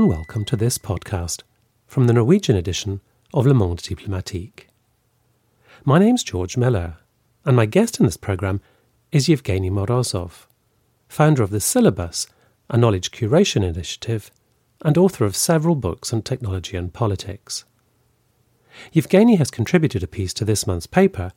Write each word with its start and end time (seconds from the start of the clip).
and 0.00 0.08
welcome 0.08 0.46
to 0.46 0.56
this 0.56 0.78
podcast 0.78 1.42
from 1.86 2.06
the 2.06 2.14
Norwegian 2.14 2.56
edition 2.56 3.02
of 3.34 3.44
Le 3.44 3.52
Monde 3.52 3.82
Diplomatique. 3.82 4.66
My 5.84 5.98
name's 5.98 6.24
George 6.24 6.56
Miller, 6.56 6.96
and 7.44 7.54
my 7.54 7.66
guest 7.66 8.00
in 8.00 8.06
this 8.06 8.16
programme 8.16 8.62
is 9.12 9.28
Evgeny 9.28 9.70
Morozov, 9.70 10.46
founder 11.06 11.42
of 11.42 11.50
the 11.50 11.60
Syllabus, 11.60 12.26
a 12.70 12.78
knowledge 12.78 13.10
curation 13.10 13.62
initiative, 13.62 14.30
and 14.82 14.96
author 14.96 15.26
of 15.26 15.36
several 15.36 15.74
books 15.74 16.14
on 16.14 16.22
technology 16.22 16.78
and 16.78 16.94
politics. 16.94 17.66
Evgeny 18.94 19.36
has 19.36 19.50
contributed 19.50 20.02
a 20.02 20.08
piece 20.08 20.32
to 20.32 20.46
this 20.46 20.66
month's 20.66 20.86
paper 20.86 21.30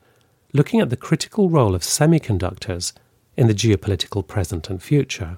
looking 0.54 0.80
at 0.80 0.90
the 0.90 0.96
critical 0.96 1.50
role 1.50 1.76
of 1.76 1.82
semiconductors 1.82 2.94
in 3.36 3.48
the 3.48 3.54
geopolitical 3.54 4.26
present 4.26 4.70
and 4.70 4.82
future. 4.82 5.38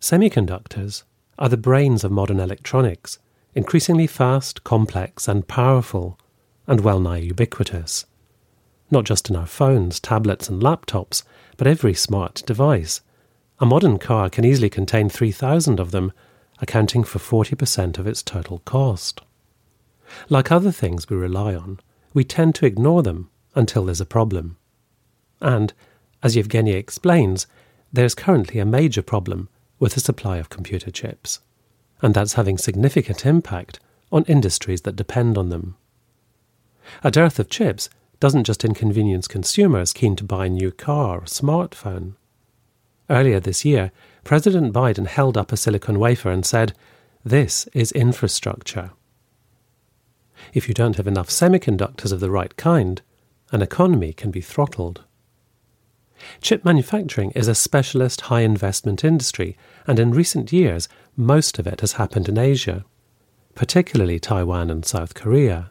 Semiconductors 0.00 1.04
are 1.38 1.48
the 1.48 1.56
brains 1.56 2.04
of 2.04 2.12
modern 2.12 2.40
electronics, 2.40 3.18
increasingly 3.54 4.06
fast, 4.06 4.64
complex, 4.64 5.28
and 5.28 5.48
powerful, 5.48 6.18
and 6.66 6.80
well 6.80 7.00
nigh 7.00 7.18
ubiquitous. 7.18 8.06
Not 8.90 9.04
just 9.04 9.30
in 9.30 9.36
our 9.36 9.46
phones, 9.46 9.98
tablets, 10.00 10.48
and 10.48 10.62
laptops, 10.62 11.22
but 11.56 11.66
every 11.66 11.94
smart 11.94 12.42
device. 12.46 13.00
A 13.58 13.66
modern 13.66 13.98
car 13.98 14.28
can 14.28 14.44
easily 14.44 14.68
contain 14.68 15.08
3,000 15.08 15.80
of 15.80 15.90
them, 15.90 16.12
accounting 16.60 17.04
for 17.04 17.18
40% 17.18 17.98
of 17.98 18.06
its 18.06 18.22
total 18.22 18.60
cost. 18.60 19.22
Like 20.28 20.52
other 20.52 20.72
things 20.72 21.08
we 21.08 21.16
rely 21.16 21.54
on, 21.54 21.80
we 22.12 22.24
tend 22.24 22.54
to 22.56 22.66
ignore 22.66 23.02
them 23.02 23.30
until 23.54 23.84
there's 23.84 24.00
a 24.00 24.06
problem. 24.06 24.56
And, 25.40 25.72
as 26.22 26.36
Evgeny 26.36 26.74
explains, 26.74 27.46
there's 27.92 28.14
currently 28.14 28.60
a 28.60 28.66
major 28.66 29.02
problem 29.02 29.48
with 29.82 29.94
the 29.94 30.00
supply 30.00 30.36
of 30.36 30.48
computer 30.48 30.92
chips, 30.92 31.40
and 32.02 32.14
that's 32.14 32.34
having 32.34 32.56
significant 32.56 33.26
impact 33.26 33.80
on 34.12 34.22
industries 34.28 34.82
that 34.82 34.94
depend 34.94 35.36
on 35.36 35.48
them. 35.48 35.76
A 37.02 37.10
dearth 37.10 37.40
of 37.40 37.50
chips 37.50 37.90
doesn't 38.20 38.44
just 38.44 38.64
inconvenience 38.64 39.26
consumers 39.26 39.92
keen 39.92 40.14
to 40.14 40.22
buy 40.22 40.46
a 40.46 40.48
new 40.48 40.70
car 40.70 41.18
or 41.18 41.22
smartphone. 41.22 42.14
Earlier 43.10 43.40
this 43.40 43.64
year, 43.64 43.90
President 44.22 44.72
Biden 44.72 45.08
held 45.08 45.36
up 45.36 45.50
a 45.50 45.56
silicon 45.56 45.98
wafer 45.98 46.30
and 46.30 46.46
said, 46.46 46.74
This 47.24 47.66
is 47.72 47.90
infrastructure. 47.90 48.92
If 50.54 50.68
you 50.68 50.74
don't 50.74 50.94
have 50.94 51.08
enough 51.08 51.28
semiconductors 51.28 52.12
of 52.12 52.20
the 52.20 52.30
right 52.30 52.56
kind, 52.56 53.02
an 53.50 53.62
economy 53.62 54.12
can 54.12 54.30
be 54.30 54.42
throttled. 54.42 55.02
Chip 56.40 56.64
manufacturing 56.64 57.30
is 57.32 57.48
a 57.48 57.54
specialist 57.54 58.22
high 58.22 58.40
investment 58.40 59.04
industry, 59.04 59.56
and 59.86 59.98
in 59.98 60.12
recent 60.12 60.52
years, 60.52 60.88
most 61.16 61.58
of 61.58 61.66
it 61.66 61.80
has 61.80 61.94
happened 61.94 62.28
in 62.28 62.38
Asia, 62.38 62.84
particularly 63.54 64.18
Taiwan 64.18 64.70
and 64.70 64.84
South 64.84 65.14
Korea. 65.14 65.70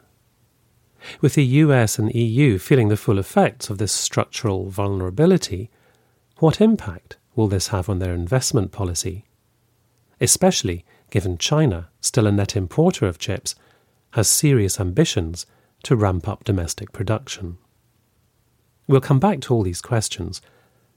With 1.20 1.34
the 1.34 1.44
US 1.44 1.98
and 1.98 2.14
EU 2.14 2.58
feeling 2.58 2.88
the 2.88 2.96
full 2.96 3.18
effects 3.18 3.70
of 3.70 3.78
this 3.78 3.92
structural 3.92 4.68
vulnerability, 4.68 5.70
what 6.38 6.60
impact 6.60 7.16
will 7.34 7.48
this 7.48 7.68
have 7.68 7.88
on 7.88 7.98
their 7.98 8.14
investment 8.14 8.72
policy? 8.72 9.24
Especially 10.20 10.84
given 11.10 11.38
China, 11.38 11.88
still 12.00 12.26
a 12.26 12.32
net 12.32 12.56
importer 12.56 13.06
of 13.06 13.18
chips, 13.18 13.54
has 14.12 14.28
serious 14.28 14.80
ambitions 14.80 15.46
to 15.82 15.96
ramp 15.96 16.28
up 16.28 16.44
domestic 16.44 16.92
production. 16.92 17.58
We'll 18.86 19.00
come 19.00 19.20
back 19.20 19.40
to 19.42 19.54
all 19.54 19.62
these 19.62 19.80
questions, 19.80 20.42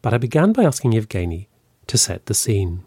but 0.02 0.14
I 0.14 0.18
began 0.18 0.54
by 0.54 0.64
asking 0.64 0.94
Evgeny 0.94 1.48
to 1.88 1.98
set 1.98 2.26
the 2.26 2.34
scene. 2.34 2.84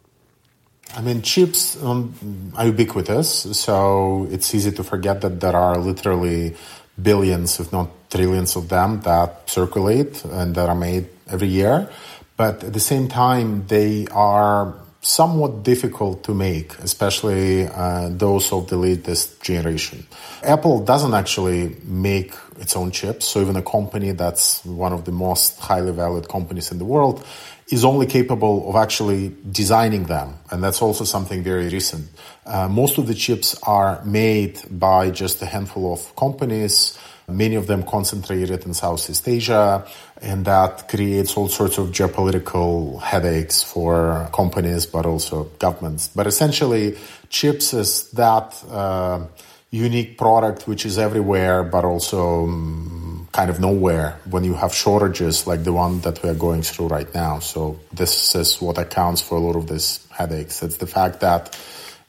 I 0.97 1.03
mean, 1.03 1.23
chips 1.23 1.81
um, 1.83 2.53
are 2.57 2.67
ubiquitous, 2.67 3.57
so 3.57 4.27
it's 4.31 4.55
easy 4.55 4.73
to 4.73 4.83
forget 4.83 5.21
that 5.21 5.41
there 5.41 5.55
are 5.55 5.79
literally 5.79 6.57
billions, 7.01 7.61
if 7.61 7.73
not 7.73 7.91
trillions, 8.11 8.57
of 8.57 8.69
them 8.69 9.01
that 9.03 9.49
circulate 9.49 10.25
and 10.25 10.55
that 10.55 10.69
are 10.69 10.75
made 10.75 11.09
every 11.29 11.49
year. 11.49 11.91
But 12.37 12.65
at 12.65 12.73
the 12.73 12.81
same 12.81 13.09
time, 13.09 13.67
they 13.67 14.07
are 14.13 14.75
somewhat 15.01 15.63
difficult 15.63 16.25
to 16.25 16.35
make, 16.35 16.77
especially 16.81 17.67
uh, 17.69 18.09
those 18.11 18.53
of 18.53 18.69
the 18.69 18.77
latest 18.77 19.41
generation. 19.41 20.05
Apple 20.43 20.85
doesn't 20.85 21.15
actually 21.15 21.77
make 21.85 22.35
its 22.59 22.75
own 22.75 22.91
chips, 22.91 23.27
so 23.27 23.41
even 23.41 23.55
a 23.57 23.63
company 23.63 24.11
that's 24.11 24.65
one 24.65 24.93
of 24.93 25.05
the 25.05 25.13
most 25.13 25.59
highly 25.61 25.93
valued 25.93 26.29
companies 26.29 26.73
in 26.73 26.79
the 26.79 26.85
world 26.85 27.25
is 27.71 27.85
only 27.85 28.07
capable 28.07 28.69
of 28.69 28.77
actually 28.77 29.35
designing 29.51 30.05
them, 30.05 30.35
and 30.51 30.65
that's 30.65 30.83
also 30.83 31.05
something 31.05 31.43
very 31.43 31.69
recent. 31.69 32.09
Uh, 32.47 32.67
most 32.67 32.99
of 32.99 33.07
the 33.07 33.15
chips 33.15 33.55
are 33.63 34.03
made 34.05 34.59
by 34.71 35.11
just 35.11 35.41
a 35.43 35.47
handful 35.47 35.93
of 35.93 36.17
companies 36.17 36.99
many 37.29 37.55
of 37.55 37.67
them 37.67 37.83
concentrated 37.83 38.65
in 38.65 38.75
Southeast 38.75 39.29
Asia, 39.29 39.87
and 40.21 40.45
that 40.47 40.89
creates 40.89 41.37
all 41.37 41.49
sorts 41.49 41.79
of 41.79 41.89
geopolitical 41.89 43.01
headaches 43.03 43.63
for 43.63 44.29
companies, 44.33 44.87
but 44.87 45.07
also 45.07 45.45
governments. 45.59 46.09
But 46.09 46.27
essentially, 46.27 46.97
chips 47.29 47.75
is 47.75 48.11
that 48.13 48.57
uh, 48.71 49.27
unique 49.71 50.17
product 50.17 50.67
which 50.67 50.87
is 50.87 50.99
everywhere, 50.99 51.63
but 51.63 51.85
also 51.85 52.45
um, 52.45 53.29
kind 53.33 53.51
of 53.51 53.61
nowhere 53.61 54.19
when 54.31 54.45
you 54.45 54.55
have 54.55 54.75
shortages 54.75 55.47
like 55.47 55.65
the 55.65 55.73
one 55.73 56.01
that 56.01 56.23
we 56.23 56.31
are 56.31 56.35
going 56.35 56.63
through 56.63 56.89
right 56.89 57.13
now. 57.15 57.39
So 57.39 57.79
this 57.93 58.35
is 58.35 58.61
what 58.61 58.79
accounts 58.79 59.21
for 59.21 59.37
a 59.37 59.41
lot 59.41 59.57
of 59.57 59.69
these 59.69 60.07
headaches. 60.11 60.63
It's 60.63 60.79
the 60.79 60.87
fact 60.87 61.21
that 61.21 61.55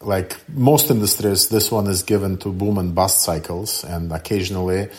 like 0.01 0.37
most 0.49 0.89
industries, 0.89 1.49
this 1.49 1.71
one 1.71 1.87
is 1.87 2.03
given 2.03 2.37
to 2.37 2.51
boom 2.51 2.77
and 2.77 2.95
bust 2.95 3.21
cycles, 3.21 3.83
and 3.83 4.11
occasionally 4.11 4.89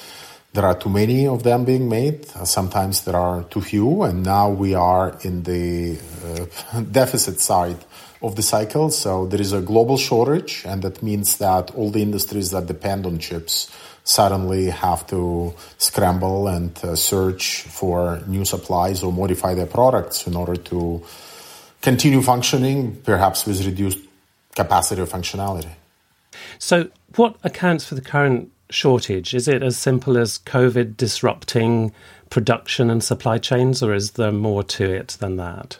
there 0.52 0.64
are 0.64 0.74
too 0.74 0.90
many 0.90 1.26
of 1.26 1.42
them 1.42 1.64
being 1.64 1.88
made. 1.88 2.26
Sometimes 2.44 3.04
there 3.04 3.16
are 3.16 3.44
too 3.44 3.60
few, 3.60 4.02
and 4.02 4.22
now 4.24 4.50
we 4.50 4.74
are 4.74 5.16
in 5.22 5.42
the 5.44 5.98
uh, 6.24 6.80
deficit 6.92 7.40
side 7.40 7.78
of 8.20 8.36
the 8.36 8.42
cycle. 8.42 8.90
So 8.90 9.26
there 9.26 9.40
is 9.40 9.52
a 9.52 9.60
global 9.60 9.96
shortage, 9.96 10.64
and 10.66 10.82
that 10.82 11.02
means 11.02 11.38
that 11.38 11.70
all 11.74 11.90
the 11.90 12.02
industries 12.02 12.50
that 12.50 12.66
depend 12.66 13.06
on 13.06 13.18
chips 13.18 13.70
suddenly 14.02 14.70
have 14.70 15.06
to 15.06 15.54
scramble 15.78 16.48
and 16.48 16.76
uh, 16.84 16.96
search 16.96 17.62
for 17.62 18.20
new 18.26 18.44
supplies 18.44 19.02
or 19.02 19.12
modify 19.12 19.54
their 19.54 19.66
products 19.66 20.26
in 20.26 20.34
order 20.34 20.56
to 20.56 21.02
continue 21.80 22.20
functioning, 22.20 22.96
perhaps 23.02 23.46
with 23.46 23.64
reduced 23.64 24.09
capacity 24.62 25.00
or 25.00 25.06
functionality. 25.06 25.72
So, 26.58 26.90
what 27.16 27.36
accounts 27.42 27.84
for 27.84 27.94
the 27.94 28.00
current 28.00 28.50
shortage? 28.70 29.34
Is 29.34 29.48
it 29.48 29.62
as 29.62 29.76
simple 29.76 30.16
as 30.16 30.38
COVID 30.38 30.96
disrupting 30.96 31.92
production 32.28 32.90
and 32.90 33.02
supply 33.02 33.38
chains, 33.38 33.82
or 33.82 33.94
is 33.94 34.12
there 34.12 34.32
more 34.32 34.62
to 34.62 34.84
it 34.84 35.16
than 35.20 35.36
that? 35.36 35.78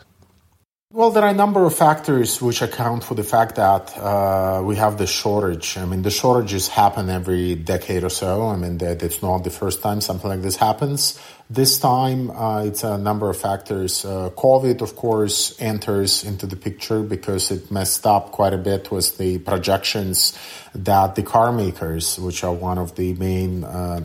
Well, 0.92 1.12
there 1.12 1.22
are 1.22 1.28
a 1.28 1.34
number 1.34 1.64
of 1.64 1.72
factors 1.72 2.42
which 2.42 2.62
account 2.62 3.04
for 3.04 3.14
the 3.14 3.22
fact 3.22 3.54
that 3.54 3.96
uh, 3.96 4.60
we 4.64 4.74
have 4.74 4.98
the 4.98 5.06
shortage. 5.06 5.78
I 5.78 5.84
mean, 5.84 6.02
the 6.02 6.10
shortages 6.10 6.66
happen 6.66 7.08
every 7.08 7.54
decade 7.54 8.02
or 8.02 8.10
so. 8.10 8.48
I 8.48 8.56
mean, 8.56 8.78
that 8.78 9.00
it's 9.04 9.22
not 9.22 9.44
the 9.44 9.50
first 9.50 9.82
time 9.82 10.00
something 10.00 10.28
like 10.28 10.42
this 10.42 10.56
happens. 10.56 11.16
This 11.48 11.78
time, 11.78 12.32
uh, 12.32 12.64
it's 12.64 12.82
a 12.82 12.98
number 12.98 13.30
of 13.30 13.36
factors. 13.36 14.04
Uh, 14.04 14.30
COVID, 14.30 14.80
of 14.80 14.96
course, 14.96 15.54
enters 15.60 16.24
into 16.24 16.48
the 16.48 16.56
picture 16.56 17.04
because 17.04 17.52
it 17.52 17.70
messed 17.70 18.04
up 18.04 18.32
quite 18.32 18.52
a 18.52 18.58
bit 18.58 18.90
with 18.90 19.16
the 19.16 19.38
projections 19.38 20.36
that 20.74 21.14
the 21.14 21.22
car 21.22 21.52
makers, 21.52 22.18
which 22.18 22.42
are 22.42 22.52
one 22.52 22.78
of 22.78 22.96
the 22.96 23.14
main, 23.14 23.62
uh, 23.62 24.00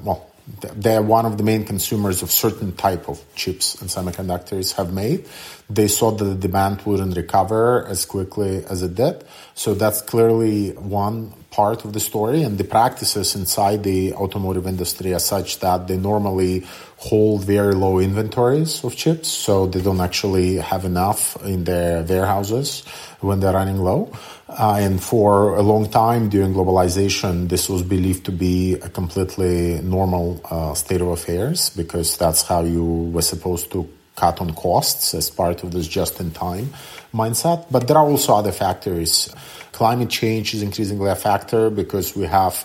well, 0.62 0.74
they're 0.76 1.02
one 1.02 1.26
of 1.26 1.38
the 1.38 1.44
main 1.44 1.66
consumers 1.66 2.22
of 2.22 2.32
certain 2.32 2.76
type 2.76 3.10
of 3.10 3.24
chips 3.36 3.82
and 3.82 3.90
semiconductors 3.90 4.74
have 4.76 4.94
made. 4.94 5.28
They 5.70 5.88
saw 5.88 6.12
that 6.12 6.24
the 6.24 6.36
demand 6.36 6.82
wouldn't 6.86 7.16
recover 7.16 7.86
as 7.88 8.06
quickly 8.06 8.64
as 8.66 8.82
it 8.82 8.96
did. 8.96 9.24
So 9.56 9.74
that's 9.74 10.02
clearly 10.02 10.72
one 10.72 11.34
part 11.56 11.86
of 11.86 11.94
the 11.94 12.00
story. 12.00 12.44
And 12.44 12.58
the 12.58 12.66
practices 12.66 13.36
inside 13.36 13.84
the 13.84 14.14
automotive 14.14 14.68
industry 14.68 15.14
are 15.14 15.20
such 15.20 15.60
that 15.60 15.88
they 15.88 15.98
normally 15.98 16.66
hold 16.98 17.46
very 17.46 17.74
low 17.74 18.00
inventories 18.00 18.84
of 18.84 18.96
chips. 18.96 19.30
So 19.30 19.66
they 19.68 19.82
don't 19.82 20.02
actually 20.02 20.58
have 20.58 20.84
enough 20.84 21.22
in 21.46 21.64
their 21.64 22.04
warehouses 22.04 22.84
when 23.22 23.40
they're 23.40 23.54
running 23.54 23.78
low. 23.78 24.12
Uh, 24.50 24.78
and 24.80 25.02
for 25.02 25.56
a 25.56 25.62
long 25.62 25.90
time 25.90 26.30
during 26.30 26.54
globalization, 26.54 27.48
this 27.48 27.70
was 27.70 27.82
believed 27.82 28.26
to 28.26 28.32
be 28.32 28.74
a 28.76 28.90
completely 28.90 29.82
normal 29.82 30.42
uh, 30.52 30.74
state 30.74 31.02
of 31.02 31.08
affairs 31.08 31.70
because 31.70 32.18
that's 32.18 32.42
how 32.44 32.62
you 32.64 32.84
were 33.14 33.24
supposed 33.24 33.72
to 33.72 33.90
cut 34.16 34.40
on 34.40 34.54
costs 34.54 35.14
as 35.14 35.30
part 35.30 35.64
of 35.64 35.72
this 35.72 35.88
just 35.88 36.20
in 36.20 36.32
time 36.32 36.70
mindset. 37.16 37.66
But 37.72 37.88
there 37.88 37.98
are 37.98 38.06
also 38.06 38.36
other 38.36 38.52
factors. 38.52 39.34
Climate 39.72 40.10
change 40.10 40.54
is 40.54 40.62
increasingly 40.62 41.10
a 41.10 41.16
factor 41.16 41.70
because 41.70 42.16
we 42.16 42.26
have 42.26 42.56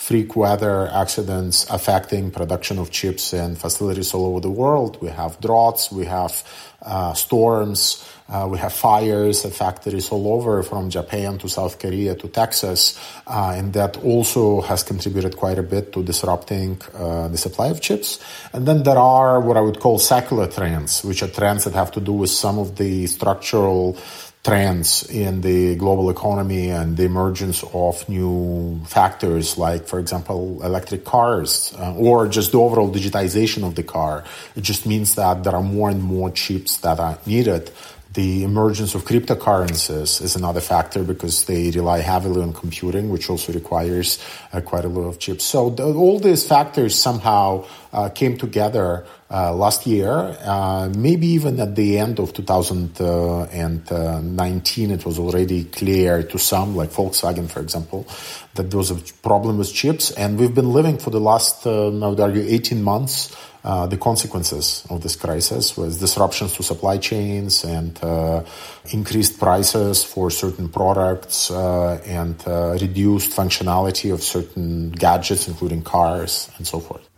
freak 0.00 0.34
weather 0.34 0.88
accidents 0.88 1.66
affecting 1.68 2.30
production 2.30 2.78
of 2.78 2.90
chips 2.90 3.34
in 3.34 3.54
facilities 3.54 4.14
all 4.14 4.24
over 4.24 4.40
the 4.40 4.50
world. 4.50 4.96
We 5.02 5.10
have 5.10 5.38
droughts, 5.40 5.92
we 5.92 6.06
have 6.06 6.42
uh, 6.80 7.12
storms, 7.12 8.02
uh, 8.30 8.48
we 8.50 8.56
have 8.56 8.72
fires 8.72 9.44
at 9.44 9.52
factories 9.52 10.08
all 10.08 10.32
over 10.32 10.62
from 10.62 10.88
Japan 10.88 11.36
to 11.38 11.48
South 11.50 11.78
Korea 11.78 12.14
to 12.14 12.28
Texas, 12.28 12.98
uh, 13.26 13.52
and 13.54 13.74
that 13.74 13.98
also 14.02 14.62
has 14.62 14.82
contributed 14.82 15.36
quite 15.36 15.58
a 15.58 15.62
bit 15.62 15.92
to 15.92 16.02
disrupting 16.02 16.80
uh, 16.94 17.28
the 17.28 17.36
supply 17.36 17.68
of 17.68 17.82
chips. 17.82 18.18
And 18.54 18.66
then 18.66 18.82
there 18.82 18.98
are 18.98 19.38
what 19.38 19.58
I 19.58 19.60
would 19.60 19.80
call 19.80 19.98
secular 19.98 20.46
trends, 20.46 21.04
which 21.04 21.22
are 21.22 21.28
trends 21.28 21.64
that 21.64 21.74
have 21.74 21.92
to 21.92 22.00
do 22.00 22.14
with 22.14 22.30
some 22.30 22.58
of 22.58 22.76
the 22.76 23.06
structural 23.06 23.98
trends 24.42 25.02
in 25.10 25.42
the 25.42 25.76
global 25.76 26.08
economy 26.08 26.70
and 26.70 26.96
the 26.96 27.04
emergence 27.04 27.62
of 27.74 28.08
new 28.08 28.80
factors 28.86 29.58
like, 29.58 29.86
for 29.86 29.98
example, 29.98 30.60
electric 30.62 31.04
cars 31.04 31.74
uh, 31.78 31.94
or 31.94 32.26
just 32.26 32.52
the 32.52 32.58
overall 32.58 32.90
digitization 32.90 33.66
of 33.66 33.74
the 33.74 33.82
car. 33.82 34.24
It 34.56 34.62
just 34.62 34.86
means 34.86 35.14
that 35.16 35.44
there 35.44 35.54
are 35.54 35.62
more 35.62 35.90
and 35.90 36.02
more 36.02 36.30
chips 36.30 36.78
that 36.78 36.98
are 36.98 37.18
needed. 37.26 37.70
The 38.14 38.42
emergence 38.42 38.96
of 38.96 39.04
cryptocurrencies 39.04 40.20
is 40.20 40.34
another 40.34 40.60
factor 40.60 41.04
because 41.04 41.44
they 41.44 41.70
rely 41.70 41.98
heavily 41.98 42.42
on 42.42 42.52
computing, 42.52 43.10
which 43.10 43.30
also 43.30 43.52
requires 43.52 44.18
uh, 44.52 44.60
quite 44.62 44.84
a 44.84 44.88
lot 44.88 45.06
of 45.06 45.18
chips. 45.20 45.44
So 45.44 45.70
the, 45.70 45.84
all 45.84 46.18
these 46.18 46.44
factors 46.44 46.98
somehow 46.98 47.66
uh, 47.92 48.08
came 48.08 48.36
together 48.36 49.06
uh, 49.30 49.54
last 49.54 49.86
year. 49.86 50.36
Uh, 50.42 50.90
maybe 50.96 51.26
even 51.28 51.60
at 51.60 51.76
the 51.76 51.98
end 51.98 52.18
of 52.18 52.32
2019, 52.32 54.90
it 54.90 55.04
was 55.04 55.18
already 55.18 55.64
clear 55.64 56.22
to 56.22 56.38
some, 56.38 56.74
like 56.74 56.88
Volkswagen, 56.90 57.46
for 57.48 57.60
example, 57.60 58.06
that 58.54 58.70
there 58.70 58.78
was 58.78 58.90
a 58.90 58.96
problem 59.22 59.58
with 59.58 59.70
chips. 59.72 60.10
And 60.12 60.38
we've 60.38 60.54
been 60.54 60.72
living 60.72 60.96
for 60.98 61.10
the 61.10 61.20
last, 61.20 61.66
um, 61.66 62.02
I 62.02 62.08
would 62.08 62.20
argue, 62.20 62.42
18 62.42 62.82
months. 62.82 63.36
Uh, 63.62 63.86
the 63.86 63.98
consequences 63.98 64.86
of 64.88 65.02
this 65.02 65.16
crisis 65.16 65.76
with 65.76 66.00
disruptions 66.00 66.54
to 66.54 66.62
supply 66.62 66.96
chains 66.96 67.62
and 67.62 68.02
uh, 68.02 68.42
increased 68.90 69.38
prices 69.38 70.02
for 70.02 70.30
certain 70.30 70.66
products 70.66 71.50
uh, 71.50 72.00
and 72.06 72.42
uh, 72.46 72.70
reduced 72.80 73.36
functionality 73.36 74.14
of 74.14 74.22
certain 74.22 74.90
gadgets, 74.92 75.46
including 75.46 75.82
cars 75.82 76.50
and 76.56 76.66
so 76.66 76.80
forth. 76.80 77.09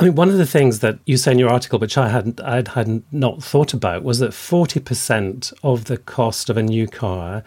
I 0.00 0.04
mean, 0.04 0.14
one 0.14 0.30
of 0.30 0.38
the 0.38 0.46
things 0.46 0.78
that 0.78 0.98
you 1.04 1.18
say 1.18 1.32
in 1.32 1.38
your 1.38 1.50
article, 1.50 1.78
which 1.78 1.98
I 1.98 2.08
hadn't, 2.08 2.40
I 2.40 2.62
had 2.74 3.02
not 3.12 3.42
thought 3.42 3.74
about, 3.74 4.02
was 4.02 4.18
that 4.20 4.32
forty 4.32 4.80
percent 4.80 5.52
of 5.62 5.84
the 5.84 5.98
cost 5.98 6.48
of 6.48 6.56
a 6.56 6.62
new 6.62 6.88
car 6.88 7.44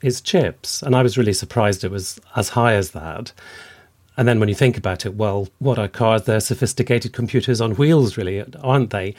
is 0.00 0.22
chips, 0.22 0.82
and 0.82 0.96
I 0.96 1.02
was 1.02 1.18
really 1.18 1.34
surprised 1.34 1.84
it 1.84 1.90
was 1.90 2.18
as 2.34 2.50
high 2.50 2.72
as 2.72 2.92
that. 2.92 3.34
And 4.16 4.26
then 4.26 4.40
when 4.40 4.48
you 4.48 4.54
think 4.54 4.78
about 4.78 5.04
it, 5.04 5.14
well, 5.14 5.48
what 5.58 5.78
are 5.78 5.88
cars? 5.88 6.22
They're 6.22 6.40
sophisticated 6.40 7.12
computers 7.12 7.60
on 7.60 7.76
wheels, 7.76 8.16
really, 8.16 8.42
aren't 8.62 8.90
they? 8.90 9.14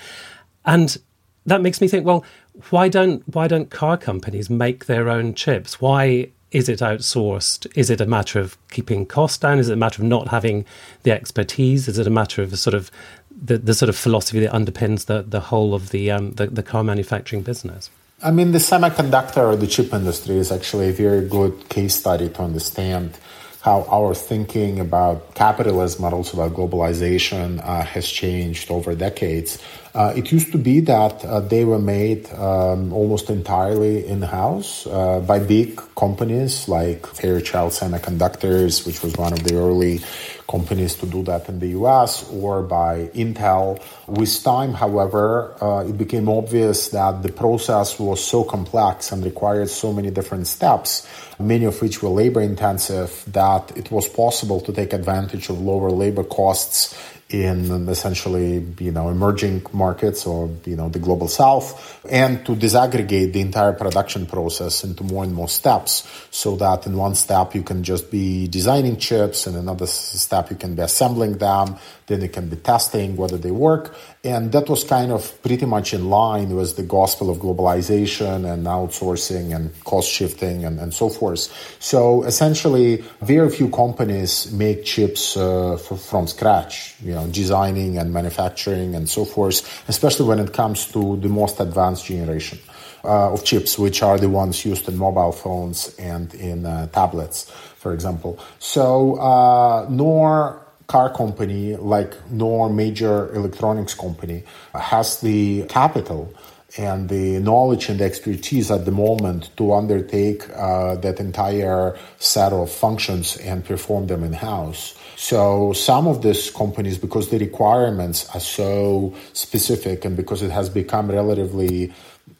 And 0.66 0.98
that 1.46 1.62
makes 1.62 1.82
me 1.82 1.88
think, 1.88 2.04
well, 2.04 2.26
why 2.72 2.90
don't 2.90 3.22
why 3.32 3.48
don't 3.48 3.70
car 3.70 3.96
companies 3.96 4.50
make 4.50 4.86
their 4.86 5.08
own 5.08 5.36
chips? 5.36 5.80
Why 5.80 6.32
is 6.52 6.68
it 6.68 6.80
outsourced? 6.80 7.66
Is 7.76 7.90
it 7.90 8.02
a 8.02 8.06
matter 8.06 8.40
of 8.40 8.58
keeping 8.70 9.06
costs 9.06 9.38
down? 9.38 9.60
Is 9.60 9.70
it 9.70 9.74
a 9.74 9.78
matter 9.78 10.02
of 10.02 10.08
not 10.08 10.28
having 10.28 10.66
the 11.04 11.12
expertise? 11.12 11.88
Is 11.88 11.98
it 11.98 12.08
a 12.08 12.12
matter 12.12 12.42
of 12.42 12.58
sort 12.60 12.74
of 12.74 12.92
the, 13.30 13.58
the 13.58 13.74
sort 13.74 13.90
of 13.90 13.96
philosophy 13.96 14.40
that 14.42 14.52
underpins 14.52 15.06
the, 15.06 15.24
the 15.24 15.40
whole 15.40 15.74
of 15.74 15.92
the, 15.92 16.12
um, 16.12 16.32
the, 16.34 16.48
the 16.48 16.64
car 16.64 16.84
manufacturing 16.84 17.42
business? 17.42 17.90
I 18.22 18.32
mean, 18.32 18.52
the 18.52 18.60
semiconductor 18.60 19.38
or 19.38 19.56
the 19.56 19.66
chip 19.66 19.94
industry 19.94 20.36
is 20.36 20.52
actually 20.52 20.90
a 20.90 20.94
very 20.94 21.28
good 21.28 21.70
case 21.70 21.96
study 21.96 22.30
to 22.30 22.42
understand 22.44 23.18
how 23.62 23.86
our 23.90 24.14
thinking 24.14 24.80
about 24.80 25.36
capitalism, 25.36 26.02
but 26.02 26.14
also 26.14 26.38
about 26.38 26.58
globalization, 26.58 27.64
uh, 27.64 27.84
has 27.84 28.08
changed 28.08 28.70
over 28.72 28.96
decades. 28.96 29.60
Uh, 29.94 30.14
it 30.16 30.32
used 30.32 30.54
to 30.54 30.58
be 30.58 30.80
that 30.80 31.24
uh, 31.26 31.42
they 31.42 31.66
were 31.66 31.80
made 31.80 32.32
um, 32.34 32.94
almost 32.94 33.30
entirely 33.30 34.08
in 34.08 34.22
house 34.22 34.88
uh, 34.88 35.20
by 35.20 35.38
big 35.38 35.82
companies 35.96 36.70
like 36.70 37.06
Fairchild 37.06 37.74
Semiconductors, 37.74 38.86
which 38.86 39.04
was 39.04 39.18
one 39.18 39.34
of 39.34 39.44
the 39.44 39.58
early 39.58 40.00
companies 40.48 40.96
to 40.96 41.06
do 41.06 41.24
that 41.24 41.50
in 41.50 41.60
the 41.60 41.68
US, 41.80 42.30
or 42.30 42.62
by 42.62 43.08
Intel. 43.14 43.82
With 44.08 44.44
time, 44.44 44.74
however, 44.74 45.56
uh, 45.62 45.86
it 45.86 45.98
became 45.98 46.30
obvious 46.30 46.90
that 46.90 47.22
the 47.22 47.32
process 47.32 48.00
was 48.00 48.24
so 48.24 48.46
complex 48.46 49.12
and 49.12 49.26
required 49.26 49.70
so 49.70 49.92
many 49.92 50.10
different 50.10 50.48
steps, 50.48 51.06
many 51.38 51.66
of 51.66 51.82
which 51.82 52.02
were 52.02 52.10
labor 52.10 52.42
intensive, 52.42 53.26
that 53.28 53.76
it 53.76 53.92
was 53.92 54.08
possible 54.08 54.62
to 54.62 54.72
take 54.72 54.94
advantage 54.94 55.50
of 55.50 55.60
lower 55.60 55.92
labor 55.92 56.24
costs 56.24 56.96
in 57.34 57.88
essentially 57.90 58.66
you 58.80 58.92
know 58.92 59.10
emerging 59.10 59.62
markets 59.74 60.26
or 60.26 60.50
you 60.66 60.76
know 60.76 60.90
the 60.90 61.00
global 61.00 61.28
south 61.28 62.00
and 62.10 62.46
to 62.46 62.56
disaggregate 62.56 63.34
the 63.34 63.42
entire 63.42 63.74
production 63.74 64.26
process 64.26 64.84
into 64.84 65.04
more 65.04 65.24
and 65.24 65.34
more 65.34 65.48
steps 65.48 66.08
so 66.32 66.56
that 66.56 66.86
in 66.86 66.96
one 66.98 67.16
step 67.16 67.56
you 67.56 67.64
can 67.64 67.84
just 67.84 68.12
be 68.12 68.48
designing 68.48 68.98
chips 68.98 69.48
and 69.48 69.56
another 69.56 69.86
step 69.86 70.50
you 70.50 70.58
can 70.58 70.76
be 70.76 70.82
assembling 70.82 71.38
them 71.38 71.78
then 72.12 72.22
you 72.22 72.30
can 72.30 72.50
be 72.50 72.58
testing 72.58 73.16
whether 73.16 73.38
they 73.38 73.52
work. 73.52 73.96
And 74.24 74.52
that 74.52 74.70
was 74.70 74.84
kind 74.84 75.12
of 75.12 75.42
pretty 75.42 75.66
much 75.66 75.94
in 75.94 76.10
line 76.10 76.56
with 76.56 76.76
the 76.76 76.84
gospel 76.84 77.30
of 77.30 77.38
globalization 77.38 78.52
and 78.52 78.66
outsourcing 78.68 79.56
and 79.56 79.72
cost 79.84 80.10
shifting 80.10 80.66
and, 80.66 80.80
and 80.80 80.94
so 80.94 81.10
forth. 81.10 81.42
So 81.80 82.24
essentially 82.24 83.04
very 83.22 83.50
few 83.50 83.70
companies 83.70 84.52
make 84.52 84.84
chips 84.84 85.38
uh, 85.38 85.78
from 85.78 86.28
scratch 86.28 86.96
you 87.04 87.14
know 87.14 87.21
know, 87.22 87.32
designing 87.32 87.98
and 87.98 88.14
manufacturing 88.14 88.96
and 88.96 89.10
so 89.10 89.26
forth, 89.26 89.62
especially 89.88 90.28
when 90.28 90.40
it 90.40 90.54
comes 90.54 90.86
to 90.92 91.18
the 91.18 91.30
most 91.30 91.60
advanced 91.60 92.06
generation 92.06 92.60
uh, 93.04 93.34
of 93.34 93.44
chips, 93.44 93.78
which 93.78 94.02
are 94.04 94.18
the 94.18 94.30
ones 94.30 94.66
used 94.66 94.88
in 94.88 94.98
mobile 94.98 95.32
phones 95.32 95.96
and 95.98 96.34
in 96.36 96.66
uh, 96.66 96.88
tablets, 96.88 97.50
for 97.78 97.94
example. 97.94 98.40
So, 98.60 99.16
uh, 99.16 99.88
nor 99.90 100.62
car 100.88 101.14
company 101.14 101.78
like 101.78 102.14
nor 102.30 102.70
major 102.70 103.34
electronics 103.34 103.94
company 103.94 104.44
has 104.76 105.22
the 105.22 105.64
capital 105.68 106.34
and 106.78 107.10
the 107.10 107.40
knowledge 107.40 107.90
and 107.90 108.02
expertise 108.02 108.72
at 108.72 108.86
the 108.86 108.92
moment 108.92 109.50
to 109.58 109.74
undertake 109.74 110.50
uh, 110.52 110.96
that 110.96 111.20
entire 111.20 111.98
set 112.18 112.54
of 112.54 112.72
functions 112.72 113.38
and 113.38 113.66
perform 113.66 114.08
them 114.08 114.24
in 114.24 114.34
house. 114.34 114.96
So 115.18 115.74
some 115.74 116.08
of 116.08 116.22
these 116.22 116.50
companies, 116.50 116.98
because 116.98 117.30
the 117.30 117.38
requirements 117.38 118.28
are 118.34 118.40
so 118.40 119.14
specific 119.34 120.06
and 120.06 120.16
because 120.16 120.42
it 120.42 120.52
has 120.52 120.70
become 120.70 121.12
relatively 121.12 121.94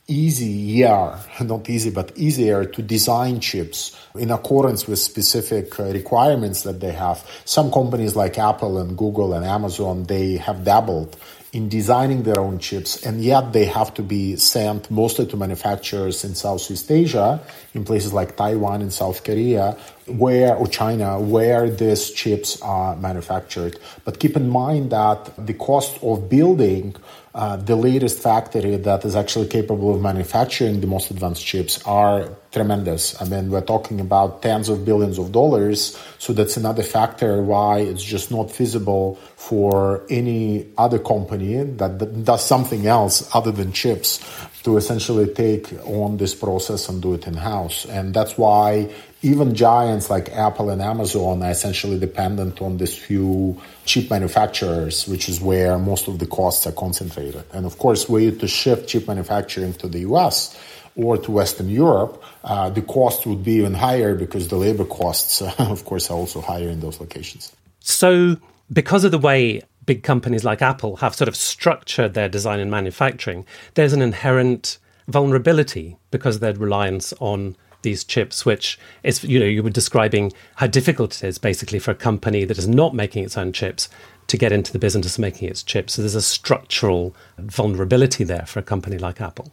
easier, 0.08 1.18
not 1.42 1.70
easy, 1.70 1.90
but 1.90 2.12
easier 2.18 2.66
to 2.66 2.82
design 2.82 3.40
chips 3.40 3.98
in 4.16 4.32
accordance 4.32 4.88
with 4.88 5.00
specific 5.00 5.80
uh, 5.80 5.84
requirements 5.86 6.64
that 6.64 6.80
they 6.80 6.92
have. 6.92 7.26
Some 7.46 7.72
companies 7.72 8.16
like 8.16 8.38
Apple 8.38 8.78
and 8.78 8.98
Google 8.98 9.34
and 9.34 9.46
Amazon, 9.46 10.04
they 10.06 10.38
have 10.38 10.64
dabbled 10.64 11.18
in 11.54 11.68
designing 11.68 12.24
their 12.24 12.40
own 12.40 12.60
chips, 12.60 13.06
and 13.06 13.22
yet 13.22 13.52
they 13.52 13.66
have 13.66 13.94
to 13.94 14.02
be 14.02 14.38
sent 14.38 14.90
mostly 14.90 15.26
to 15.26 15.36
manufacturers 15.36 16.24
in 16.24 16.34
Southeast 16.34 16.90
Asia, 16.90 17.42
in 17.74 17.84
places 17.84 18.14
like 18.14 18.38
Taiwan 18.38 18.82
and 18.82 18.94
South 18.94 19.24
Korea, 19.26 19.78
where 20.08 20.56
or 20.56 20.68
China, 20.68 21.20
where 21.20 21.70
these 21.70 22.10
chips 22.12 22.62
are 22.62 22.96
manufactured. 22.96 23.78
But 24.06 24.20
keep 24.20 24.38
in 24.38 24.50
mind 24.50 24.92
that 24.92 25.46
the 25.46 25.54
cost 25.54 26.02
of 26.02 26.30
building 26.30 26.96
uh, 27.34 27.56
the 27.56 27.76
latest 27.76 28.20
factory 28.20 28.76
that 28.76 29.06
is 29.06 29.16
actually 29.16 29.48
capable 29.48 29.96
of 29.96 30.02
manufacturing 30.02 30.82
the 30.82 30.88
most 30.88 31.12
advanced 31.12 31.46
chips 31.46 31.82
are 31.86 32.30
tremendous. 32.52 33.20
I 33.22 33.26
mean, 33.26 33.50
we're 33.50 33.62
talking 33.62 34.02
about 34.02 34.42
tens 34.42 34.68
of 34.68 34.84
billions 34.84 35.18
of 35.18 35.32
dollars. 35.32 35.98
So 36.20 36.34
that's 36.34 36.58
another 36.58 36.84
factor 36.84 37.42
why 37.42 37.80
it's 37.80 38.04
just 38.04 38.32
not 38.32 38.52
feasible 38.52 39.16
for 39.38 40.06
any 40.10 40.68
other 40.78 41.00
company 41.00 41.64
that 41.64 42.26
does 42.26 42.46
something 42.46 42.86
else 42.86 43.34
other 43.34 43.52
than 43.52 43.72
chips 43.72 44.20
to 44.64 44.76
essentially 44.78 45.34
take 45.34 45.72
on 45.86 46.18
this 46.18 46.36
process 46.36 46.90
and 46.90 47.02
do 47.02 47.14
it 47.14 47.28
in 47.28 47.36
house. 47.36 47.86
And 47.86 48.14
that's 48.14 48.38
why 48.38 48.90
even 49.22 49.54
giants 49.54 50.10
like 50.10 50.30
Apple 50.30 50.70
and 50.70 50.82
Amazon 50.82 51.44
are 51.44 51.52
essentially 51.52 52.00
dependent 52.00 52.62
on 52.62 52.78
these 52.78 52.96
few 52.96 53.60
chip 53.86 54.10
manufacturers, 54.10 55.08
which 55.08 55.30
is 55.30 55.40
where 55.40 55.78
most 55.78 56.08
of 56.08 56.18
the 56.20 56.26
costs 56.26 56.66
are 56.66 56.72
concentrated. 56.72 57.44
And 57.54 57.66
of 57.66 57.78
course, 57.78 58.10
were 58.10 58.20
you 58.20 58.32
to 58.32 58.48
shift 58.48 58.90
chip 58.90 59.08
manufacturing 59.08 59.74
to 59.76 59.88
the 59.88 60.00
US 60.00 60.58
or 60.96 61.18
to 61.18 61.32
Western 61.32 61.70
Europe, 61.70 62.22
uh, 62.44 62.70
the 62.70 62.82
cost 62.82 63.26
would 63.26 63.44
be 63.44 63.54
even 63.54 63.74
higher 63.74 64.16
because 64.16 64.48
the 64.50 64.58
labor 64.58 64.86
costs, 64.86 65.42
uh, 65.42 65.54
of 65.60 65.86
course, 65.86 66.10
are 66.10 66.18
also 66.18 66.42
higher 66.42 66.70
in 66.70 66.80
those 66.80 67.00
locations. 67.00 67.52
So, 67.80 68.38
because 68.72 69.04
of 69.04 69.12
the 69.12 69.18
way 69.18 69.62
big 69.86 70.04
companies 70.04 70.44
like 70.44 70.62
Apple 70.62 70.98
have 70.98 71.16
sort 71.16 71.28
of 71.28 71.36
structured 71.36 72.14
their 72.14 72.30
design 72.30 72.60
and 72.60 72.70
manufacturing, 72.70 73.46
there's 73.74 73.94
an 73.94 74.02
inherent 74.02 74.78
vulnerability 75.08 75.98
because 76.12 76.36
of 76.36 76.42
their 76.42 76.54
reliance 76.54 77.14
on 77.20 77.56
these 77.82 78.04
chips, 78.04 78.46
which 78.46 78.80
is, 79.04 79.24
you 79.24 79.40
know, 79.40 79.46
you 79.46 79.64
were 79.64 79.70
describing 79.70 80.32
how 80.56 80.68
difficult 80.68 81.24
it 81.24 81.28
is 81.28 81.38
basically 81.38 81.80
for 81.80 81.92
a 81.92 81.96
company 81.96 82.46
that 82.46 82.58
is 82.58 82.68
not 82.68 82.94
making 82.94 83.24
its 83.24 83.38
own 83.38 83.54
chips 83.54 83.90
to 84.28 84.38
get 84.38 84.52
into 84.52 84.72
the 84.72 84.80
business 84.80 85.16
of 85.16 85.20
making 85.20 85.50
its 85.50 85.64
chips. 85.64 85.94
So 85.94 86.02
there's 86.02 86.16
a 86.16 86.22
structural 86.22 87.16
vulnerability 87.38 88.24
there 88.24 88.46
for 88.46 88.60
a 88.60 88.64
company 88.64 88.98
like 88.98 89.20
Apple. 89.20 89.52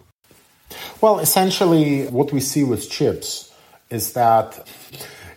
Well, 1.01 1.19
essentially, 1.19 2.07
what 2.07 2.33
we 2.33 2.41
see 2.41 2.65
with 2.65 2.91
chips 2.91 3.53
is 3.91 4.13
that 4.13 4.69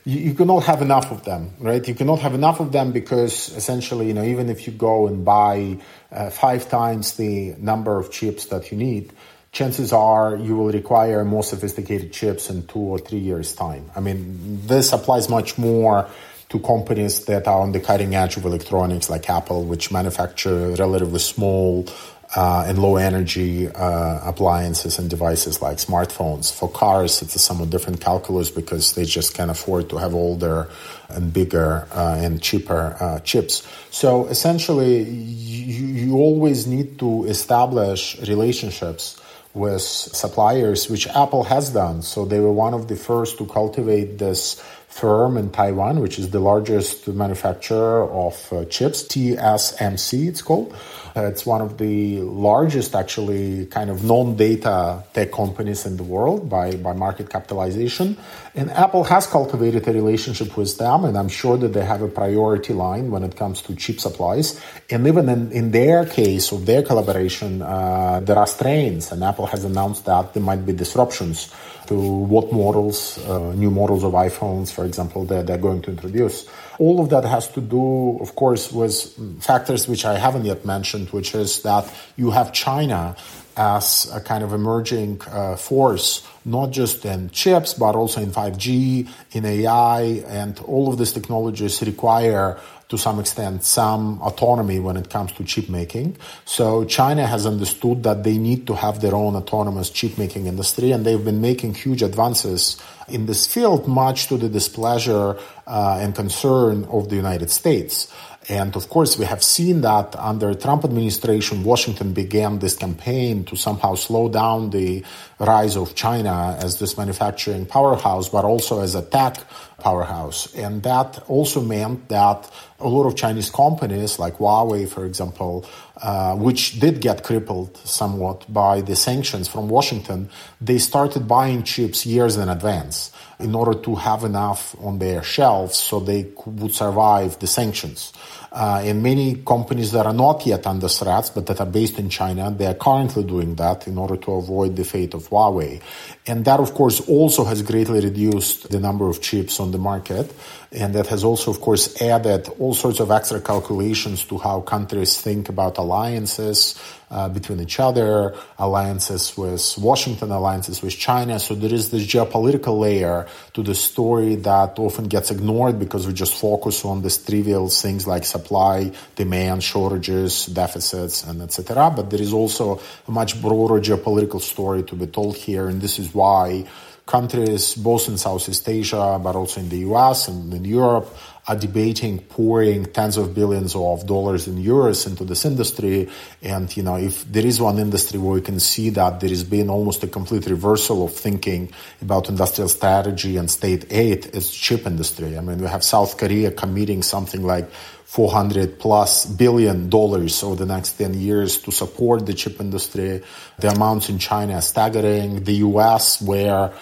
you, 0.04 0.20
you, 0.20 0.34
cannot 0.34 0.64
have 0.64 0.82
enough 0.82 1.12
of 1.12 1.24
them, 1.24 1.54
right? 1.60 1.88
You 1.88 1.96
cannot 1.96 2.20
have 2.20 2.34
enough 2.34 2.60
of 2.60 2.72
them 2.72 2.92
because 2.92 3.56
essentially, 3.56 4.08
you 4.08 4.14
know, 4.14 4.24
even 4.24 4.50
if 4.50 4.68
you 4.68 4.74
go 4.74 5.08
and 5.08 5.24
buy 5.24 5.78
uh, 6.12 6.30
five 6.30 6.70
times 6.70 7.14
the 7.14 7.56
number 7.58 7.98
of 7.98 8.12
chips 8.12 8.46
that 8.48 8.72
you 8.72 8.78
need, 8.78 9.14
chances 9.52 9.92
are 9.92 10.38
you 10.38 10.56
will 10.56 10.72
require 10.72 11.26
more 11.26 11.44
sophisticated 11.44 12.14
chips 12.14 12.50
in 12.50 12.66
two 12.68 12.80
or 12.80 13.00
three 13.00 13.20
years' 13.20 13.54
time. 13.54 13.92
I 13.96 14.00
mean, 14.00 14.66
this 14.66 14.94
applies 14.94 15.28
much 15.28 15.58
more 15.58 16.10
to 16.50 16.60
companies 16.60 17.26
that 17.26 17.48
are 17.48 17.60
on 17.60 17.72
the 17.74 17.80
cutting 17.80 18.16
edge 18.16 18.38
of 18.38 18.46
electronics 18.46 19.10
like 19.10 19.30
Apple, 19.30 19.66
which 19.66 19.92
manufacture 19.92 20.70
relatively 20.76 21.20
small 21.20 21.86
uh, 22.34 22.64
and 22.66 22.80
low 22.80 22.96
energy 22.96 23.68
uh, 23.68 24.22
appliances 24.24 24.98
and 24.98 25.10
devices 25.10 25.62
like 25.62 25.78
smartphones. 25.78 26.54
For 26.54 26.70
cars, 26.70 27.22
it's 27.22 27.36
a 27.36 27.40
somewhat 27.40 27.70
different 27.70 28.00
calculus 28.00 28.50
because 28.50 28.96
they 28.96 29.04
just 29.04 29.34
can't 29.34 29.52
afford 29.52 29.90
to 29.90 29.98
have 29.98 30.14
older 30.14 30.70
and 31.10 31.34
bigger 31.34 31.88
uh, 31.92 32.16
and 32.20 32.42
cheaper 32.42 32.96
uh, 33.02 33.20
chips. 33.20 33.68
So 33.90 34.28
essentially, 34.28 35.04
you, 35.04 35.86
you 35.88 36.16
always 36.16 36.68
need 36.68 37.00
to 37.00 37.26
establish 37.26 38.18
relationships 38.22 39.22
with 39.54 39.82
suppliers, 39.82 40.90
which 40.90 41.08
Apple 41.08 41.44
has 41.44 41.72
done. 41.72 42.02
So 42.02 42.26
they 42.26 42.40
were 42.40 42.54
one 42.54 42.74
of 42.74 42.88
the 42.88 42.96
first 42.96 43.38
to 43.40 43.46
cultivate 43.46 44.18
this 44.18 44.62
firm 44.92 45.38
in 45.38 45.50
Taiwan, 45.50 46.02
which 46.02 46.20
is 46.20 46.30
the 46.32 46.40
largest 46.40 47.08
manufacturer 47.08 48.10
of 48.12 48.36
uh, 48.52 48.66
chips, 48.66 49.04
TSMC 49.04 50.28
it's 50.28 50.42
called. 50.42 50.76
Uh, 51.16 51.24
it's 51.24 51.46
one 51.46 51.62
of 51.62 51.78
the 51.78 52.22
largest, 52.22 52.94
actually, 52.96 53.66
kind 53.68 53.90
of 53.90 54.04
non-data 54.04 55.04
tech 55.14 55.32
companies 55.32 55.86
in 55.86 55.98
the 55.98 56.04
world 56.04 56.50
by, 56.50 56.76
by 56.76 56.94
market 56.94 57.30
capitalization. 57.30 58.18
And 58.54 58.70
Apple 58.72 59.06
has 59.06 59.28
cultivated 59.28 59.88
a 59.88 59.94
relationship 59.94 60.58
with 60.58 60.78
them, 60.78 61.06
and 61.06 61.18
I'm 61.18 61.30
sure 61.30 61.56
that 61.58 61.72
they 61.72 61.86
have 61.86 62.02
a 62.02 62.10
priority 62.10 62.74
line 62.74 63.10
when 63.10 63.24
it 63.24 63.38
comes 63.38 63.62
to 63.64 63.76
chip 63.76 64.02
supplies. 64.02 64.60
And 64.90 65.08
even 65.08 65.30
in, 65.30 65.52
in 65.54 65.72
their 65.72 66.06
case 66.06 66.52
of 66.52 66.66
their 66.66 66.84
collaboration, 66.84 67.62
uh, 67.62 68.20
there 68.20 68.38
are 68.38 68.48
strains, 68.48 69.12
and 69.14 69.24
Apple 69.24 69.46
has 69.46 69.64
announced 69.64 70.04
that 70.06 70.34
there 70.34 70.44
might 70.44 70.66
be 70.66 70.74
disruptions 70.74 71.54
to 71.88 71.96
what 71.96 72.52
models, 72.52 73.18
uh, 73.26 73.54
new 73.54 73.72
models 73.72 74.04
of 74.04 74.12
iPhones, 74.14 74.72
for 74.72 74.84
example, 74.84 75.24
that 75.26 75.48
they're 75.48 75.58
going 75.58 75.82
to 75.84 75.92
introduce. 75.92 76.46
All 76.78 77.00
of 77.00 77.10
that 77.10 77.24
has 77.24 77.48
to 77.50 77.62
do, 77.62 78.18
of 78.20 78.36
course, 78.36 78.72
with 78.72 78.94
factors 79.42 79.88
which 79.88 80.04
I 80.04 80.18
haven't 80.18 80.44
yet 80.46 80.66
mentioned, 80.66 81.10
which 81.12 81.36
is 81.36 81.62
that 81.64 81.90
you 82.18 82.32
have 82.32 82.52
China 82.52 83.16
as 83.58 84.10
a 84.14 84.22
kind 84.22 84.44
of 84.44 84.54
emerging 84.54 85.22
uh, 85.30 85.56
force, 85.56 86.28
not 86.46 86.72
just 86.72 87.06
in 87.06 87.30
chips, 87.30 87.74
but 87.74 87.96
also 87.96 88.22
in 88.22 88.32
5G, 88.32 89.08
in 89.34 89.46
AI, 89.46 90.02
and 90.28 90.60
all 90.62 90.92
of 90.92 90.98
these 90.98 91.12
technologies 91.12 91.82
require 91.82 92.60
to 92.92 92.98
some 92.98 93.20
extent 93.22 93.64
some 93.64 94.22
autonomy 94.22 94.78
when 94.78 94.98
it 94.98 95.10
comes 95.10 95.32
to 95.32 95.46
chip 95.46 95.70
making. 95.70 96.18
So 96.44 96.84
China 96.84 97.26
has 97.26 97.46
understood 97.46 98.04
that 98.04 98.26
they 98.26 98.38
need 98.38 98.68
to 98.68 98.76
have 98.76 99.00
their 99.00 99.16
own 99.16 99.38
autonomous 99.38 99.90
chip 99.90 100.18
making 100.18 100.48
industry 100.48 100.92
and 100.92 101.06
they've 101.06 101.24
been 101.24 101.40
making 101.40 101.76
huge 101.76 102.04
advances 102.04 102.76
in 103.08 103.28
this 103.28 103.48
field 103.48 103.88
much 103.88 104.28
to 104.28 104.36
the 104.36 104.50
displeasure 104.50 105.38
uh, 105.68 106.00
and 106.02 106.14
concern 106.14 106.84
of 106.92 107.10
the 107.10 107.16
United 107.16 107.50
States. 107.50 108.12
And 108.52 108.76
of 108.76 108.90
course, 108.90 109.18
we 109.18 109.24
have 109.24 109.42
seen 109.42 109.80
that 109.80 110.14
under 110.18 110.54
Trump 110.54 110.84
administration, 110.84 111.64
Washington 111.64 112.12
began 112.12 112.60
this 112.60 112.76
campaign 112.76 113.46
to 113.46 113.56
somehow 113.56 113.96
slow 113.96 114.28
down 114.28 114.72
the 114.72 115.06
rise 115.40 115.78
of 115.78 115.96
China 115.96 116.58
as 116.60 116.78
this 116.78 116.98
manufacturing 116.98 117.66
powerhouse, 117.66 118.28
but 118.28 118.44
also 118.44 118.82
as 118.82 118.94
a 118.94 119.04
tech 119.04 119.38
powerhouse. 119.80 120.54
And 120.54 120.84
that 120.84 121.24
also 121.30 121.62
meant 121.62 122.10
that 122.10 122.52
a 122.82 122.90
lot 122.90 123.08
of 123.08 123.16
Chinese 123.16 123.50
companies 123.50 124.20
like 124.20 124.38
Huawei, 124.40 124.86
for 124.86 125.06
example, 125.06 125.66
uh, 126.02 126.36
which 126.36 126.78
did 126.78 127.00
get 127.00 127.24
crippled 127.24 127.78
somewhat 127.78 128.52
by 128.52 128.82
the 128.82 128.98
sanctions 128.98 129.48
from 129.48 129.70
Washington, 129.70 130.30
they 130.60 130.78
started 130.78 131.26
buying 131.26 131.64
chips 131.64 132.06
years 132.06 132.36
in 132.36 132.50
advance 132.50 133.12
in 133.42 133.56
order 133.56 133.74
to 133.80 133.96
have 133.96 134.24
enough 134.24 134.76
on 134.80 135.00
their 135.00 135.24
shelves 135.24 135.78
so 135.78 136.00
they 136.00 136.28
would 136.46 136.74
survive 136.74 137.38
the 137.40 137.48
sanctions. 137.48 138.14
Uh, 138.52 138.82
and 138.84 139.02
many 139.02 139.36
companies 139.36 139.94
that 139.94 140.06
are 140.06 140.14
not 140.14 140.46
yet 140.46 140.68
under 140.68 140.90
threats, 140.90 141.30
but 141.30 141.46
that 141.46 141.62
are 141.62 141.66
based 141.66 141.98
in 141.98 142.10
China, 142.10 142.52
they 142.52 142.66
are 142.66 142.74
currently 142.74 143.24
doing 143.24 143.56
that 143.56 143.88
in 143.88 143.98
order 143.98 144.18
to 144.18 144.34
avoid 144.34 144.76
the 144.76 144.84
fate 144.84 145.14
of 145.14 145.30
Huawei. 145.30 145.82
And 146.28 146.44
that, 146.44 146.60
of 146.60 146.74
course, 146.74 147.00
also 147.08 147.46
has 147.46 147.62
greatly 147.62 148.02
reduced 148.02 148.70
the 148.70 148.80
number 148.80 149.08
of 149.08 149.22
chips 149.22 149.60
on 149.62 149.72
the 149.72 149.78
market. 149.78 150.34
And 150.74 150.96
that 150.96 151.08
has 151.08 151.26
also, 151.26 151.52
of 151.52 151.60
course, 151.60 152.02
added 152.02 152.48
all 152.58 152.74
sorts 152.74 153.02
of 153.02 153.12
extra 153.12 153.42
calculations 153.42 154.24
to 154.26 154.38
how 154.38 154.62
countries 154.62 155.20
think 155.20 155.50
about 155.50 155.78
alliances, 155.78 156.80
uh, 157.12 157.28
between 157.28 157.60
each 157.60 157.78
other, 157.78 158.34
alliances 158.58 159.36
with 159.36 159.76
Washington, 159.78 160.32
alliances 160.32 160.82
with 160.82 160.98
China. 160.98 161.40
So 161.40 161.56
there 161.56 161.74
is 161.74 161.92
this 161.92 162.08
geopolitical 162.08 162.80
layer 162.80 163.28
to 163.54 163.64
the 163.64 163.76
story 163.76 164.36
that 164.36 164.80
often 164.80 165.10
gets 165.10 165.30
ignored 165.30 165.78
because 165.78 166.08
we 166.08 166.14
just 166.14 166.40
focus 166.40 166.86
on 166.86 167.02
these 167.02 167.18
trivial 167.18 167.68
things 167.68 168.08
like 168.08 168.24
supply, 168.24 168.94
demand, 169.18 169.64
shortages, 169.64 170.46
deficits, 170.46 171.26
and 171.26 171.42
etc. 171.42 171.92
But 171.94 172.12
there 172.12 172.22
is 172.22 172.32
also 172.32 172.80
a 173.10 173.12
much 173.12 173.42
broader 173.42 173.82
geopolitical 173.82 174.40
story 174.40 174.84
to 174.84 174.96
be 174.96 175.08
told 175.08 175.36
here, 175.36 175.68
and 175.68 175.82
this 175.82 176.00
is 176.00 176.16
why 176.16 176.66
countries 177.12 177.76
both 177.76 178.08
in 178.08 178.18
Southeast 178.18 178.68
Asia 178.68 179.20
but 179.22 179.36
also 179.36 179.60
in 179.60 179.68
the 179.68 179.82
US 179.90 180.30
and 180.30 180.54
in 180.54 180.64
Europe 180.64 181.08
are 181.48 181.56
debating 181.56 182.20
pouring 182.20 182.86
tens 182.86 183.18
of 183.18 183.34
billions 183.34 183.76
of 183.76 184.06
dollars 184.06 184.48
in 184.48 184.56
euros 184.56 185.08
into 185.08 185.24
this 185.26 185.44
industry. 185.44 186.08
And, 186.42 186.76
you 186.78 186.84
know, 186.84 186.98
if 186.98 187.26
there 187.26 187.46
is 187.46 187.60
one 187.60 187.80
industry 187.80 188.20
where 188.20 188.34
we 188.34 188.42
can 188.42 188.60
see 188.60 188.92
that 188.92 189.20
there 189.20 189.30
has 189.30 189.44
been 189.44 189.70
almost 189.70 190.04
a 190.04 190.08
complete 190.08 190.46
reversal 190.46 191.04
of 191.04 191.14
thinking 191.14 191.74
about 192.02 192.30
industrial 192.30 192.70
strategy 192.70 193.38
and 193.38 193.50
state 193.50 193.92
aid, 193.92 194.30
it's 194.34 194.54
chip 194.54 194.86
industry. 194.86 195.36
I 195.38 195.42
mean, 195.42 195.58
we 195.58 195.68
have 195.68 195.84
South 195.84 196.18
Korea 196.18 196.52
committing 196.52 197.02
something 197.02 197.44
like 197.44 197.68
400 198.06 198.78
plus 198.78 199.26
billion 199.26 199.90
dollars 199.90 200.44
over 200.44 200.56
the 200.56 200.66
next 200.66 200.94
10 200.94 201.16
years 201.16 201.58
to 201.64 201.72
support 201.72 202.26
the 202.26 202.34
chip 202.34 202.60
industry. 202.60 203.24
The 203.58 203.70
amounts 203.70 204.10
in 204.10 204.20
China 204.20 204.56
are 204.56 204.62
staggering. 204.62 205.44
The 205.44 205.64
US, 205.68 206.22
where 206.22 206.74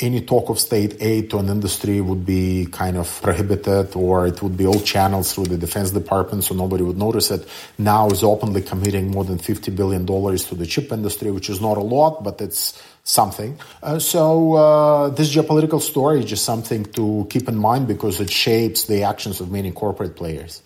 any 0.00 0.20
talk 0.20 0.48
of 0.48 0.60
state 0.60 0.96
aid 1.00 1.28
to 1.28 1.38
an 1.38 1.48
industry 1.48 2.00
would 2.00 2.24
be 2.24 2.66
kind 2.70 2.96
of 2.96 3.20
prohibited 3.20 3.96
or 3.96 4.28
it 4.28 4.40
would 4.42 4.56
be 4.56 4.64
all 4.64 4.78
channeled 4.80 5.26
through 5.26 5.46
the 5.46 5.58
defense 5.58 5.90
department 5.90 6.44
so 6.44 6.54
nobody 6.54 6.84
would 6.84 6.96
notice 6.96 7.32
it 7.32 7.48
now 7.78 8.08
is 8.08 8.22
openly 8.22 8.62
committing 8.62 9.10
more 9.10 9.24
than 9.24 9.38
50 9.38 9.72
billion 9.72 10.06
dollars 10.06 10.44
to 10.46 10.54
the 10.54 10.66
chip 10.66 10.92
industry 10.92 11.32
which 11.32 11.50
is 11.50 11.60
not 11.60 11.76
a 11.76 11.80
lot 11.80 12.22
but 12.22 12.40
it's 12.40 12.80
something 13.02 13.58
uh, 13.82 13.98
so 13.98 14.54
uh, 14.54 15.08
this 15.08 15.34
geopolitical 15.34 15.80
story 15.80 16.20
is 16.20 16.26
just 16.26 16.44
something 16.44 16.84
to 16.84 17.26
keep 17.28 17.48
in 17.48 17.56
mind 17.56 17.88
because 17.88 18.20
it 18.20 18.30
shapes 18.30 18.84
the 18.84 19.02
actions 19.02 19.40
of 19.40 19.50
many 19.50 19.72
corporate 19.72 20.14
players 20.14 20.62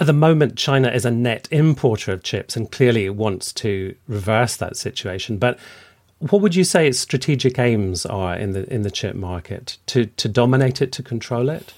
at 0.00 0.06
the 0.06 0.12
moment, 0.12 0.56
China 0.56 0.88
is 0.90 1.04
a 1.04 1.10
net 1.10 1.48
importer 1.50 2.12
of 2.12 2.22
chips 2.22 2.54
and 2.54 2.70
clearly 2.70 3.10
wants 3.10 3.52
to 3.54 3.96
reverse 4.06 4.54
that 4.58 4.76
situation. 4.76 5.38
But 5.38 5.58
what 6.18 6.42
would 6.42 6.54
you 6.54 6.64
say 6.64 6.88
its 6.88 6.98
strategic 6.98 7.58
aims 7.58 8.04
are 8.04 8.34
in 8.34 8.52
the 8.52 8.72
in 8.72 8.82
the 8.82 8.90
chip 8.90 9.14
market? 9.14 9.78
To 9.86 10.06
to 10.06 10.28
dominate 10.28 10.82
it, 10.82 10.92
to 10.92 11.02
control 11.02 11.48
it? 11.48 11.72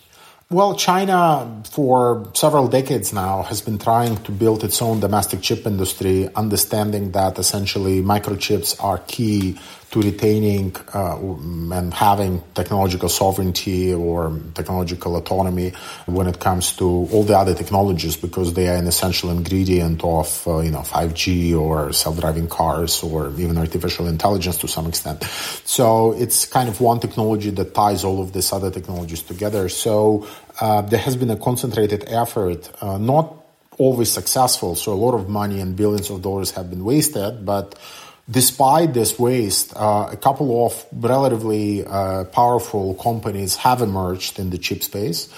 Well, 0.52 0.74
China, 0.74 1.62
for 1.70 2.28
several 2.34 2.66
decades 2.66 3.12
now, 3.12 3.42
has 3.44 3.60
been 3.60 3.78
trying 3.78 4.16
to 4.24 4.32
build 4.32 4.64
its 4.64 4.82
own 4.82 4.98
domestic 4.98 5.42
chip 5.42 5.64
industry, 5.64 6.28
understanding 6.34 7.12
that 7.12 7.38
essentially 7.38 8.02
microchips 8.02 8.82
are 8.82 8.98
key 9.06 9.60
to 9.90 10.00
retaining 10.00 10.74
uh, 10.94 11.16
and 11.18 11.92
having 11.92 12.42
technological 12.54 13.08
sovereignty 13.08 13.92
or 13.92 14.38
technological 14.54 15.16
autonomy 15.16 15.72
when 16.06 16.28
it 16.28 16.38
comes 16.38 16.72
to 16.76 16.84
all 17.12 17.24
the 17.24 17.36
other 17.36 17.54
technologies 17.54 18.16
because 18.16 18.54
they 18.54 18.68
are 18.68 18.76
an 18.76 18.86
essential 18.86 19.30
ingredient 19.30 20.02
of 20.04 20.46
uh, 20.46 20.58
you 20.60 20.70
know 20.70 20.80
5G 20.80 21.58
or 21.58 21.92
self-driving 21.92 22.48
cars 22.48 23.02
or 23.02 23.30
even 23.38 23.58
artificial 23.58 24.06
intelligence 24.06 24.58
to 24.58 24.68
some 24.68 24.86
extent. 24.86 25.24
So 25.64 26.12
it's 26.12 26.46
kind 26.46 26.68
of 26.68 26.80
one 26.80 27.00
technology 27.00 27.50
that 27.50 27.74
ties 27.74 28.04
all 28.04 28.22
of 28.22 28.32
these 28.32 28.52
other 28.52 28.70
technologies 28.70 29.22
together. 29.22 29.68
So 29.68 30.26
uh, 30.60 30.82
there 30.82 31.00
has 31.00 31.16
been 31.16 31.30
a 31.30 31.36
concentrated 31.36 32.04
effort, 32.06 32.70
uh, 32.80 32.98
not 32.98 33.34
always 33.76 34.12
successful. 34.12 34.76
So 34.76 34.92
a 34.92 35.00
lot 35.06 35.14
of 35.14 35.28
money 35.28 35.58
and 35.58 35.74
billions 35.74 36.10
of 36.10 36.22
dollars 36.22 36.50
have 36.52 36.68
been 36.70 36.84
wasted, 36.84 37.44
but 37.44 37.74
despite 38.30 38.94
this 38.94 39.18
waste, 39.18 39.72
uh, 39.76 40.08
a 40.12 40.16
couple 40.16 40.66
of 40.66 40.86
relatively 40.92 41.84
uh, 41.84 42.24
powerful 42.24 42.94
companies 42.94 43.56
have 43.56 43.82
emerged 43.82 44.38
in 44.38 44.50
the 44.50 44.58
chip 44.58 44.82
space. 44.82 45.28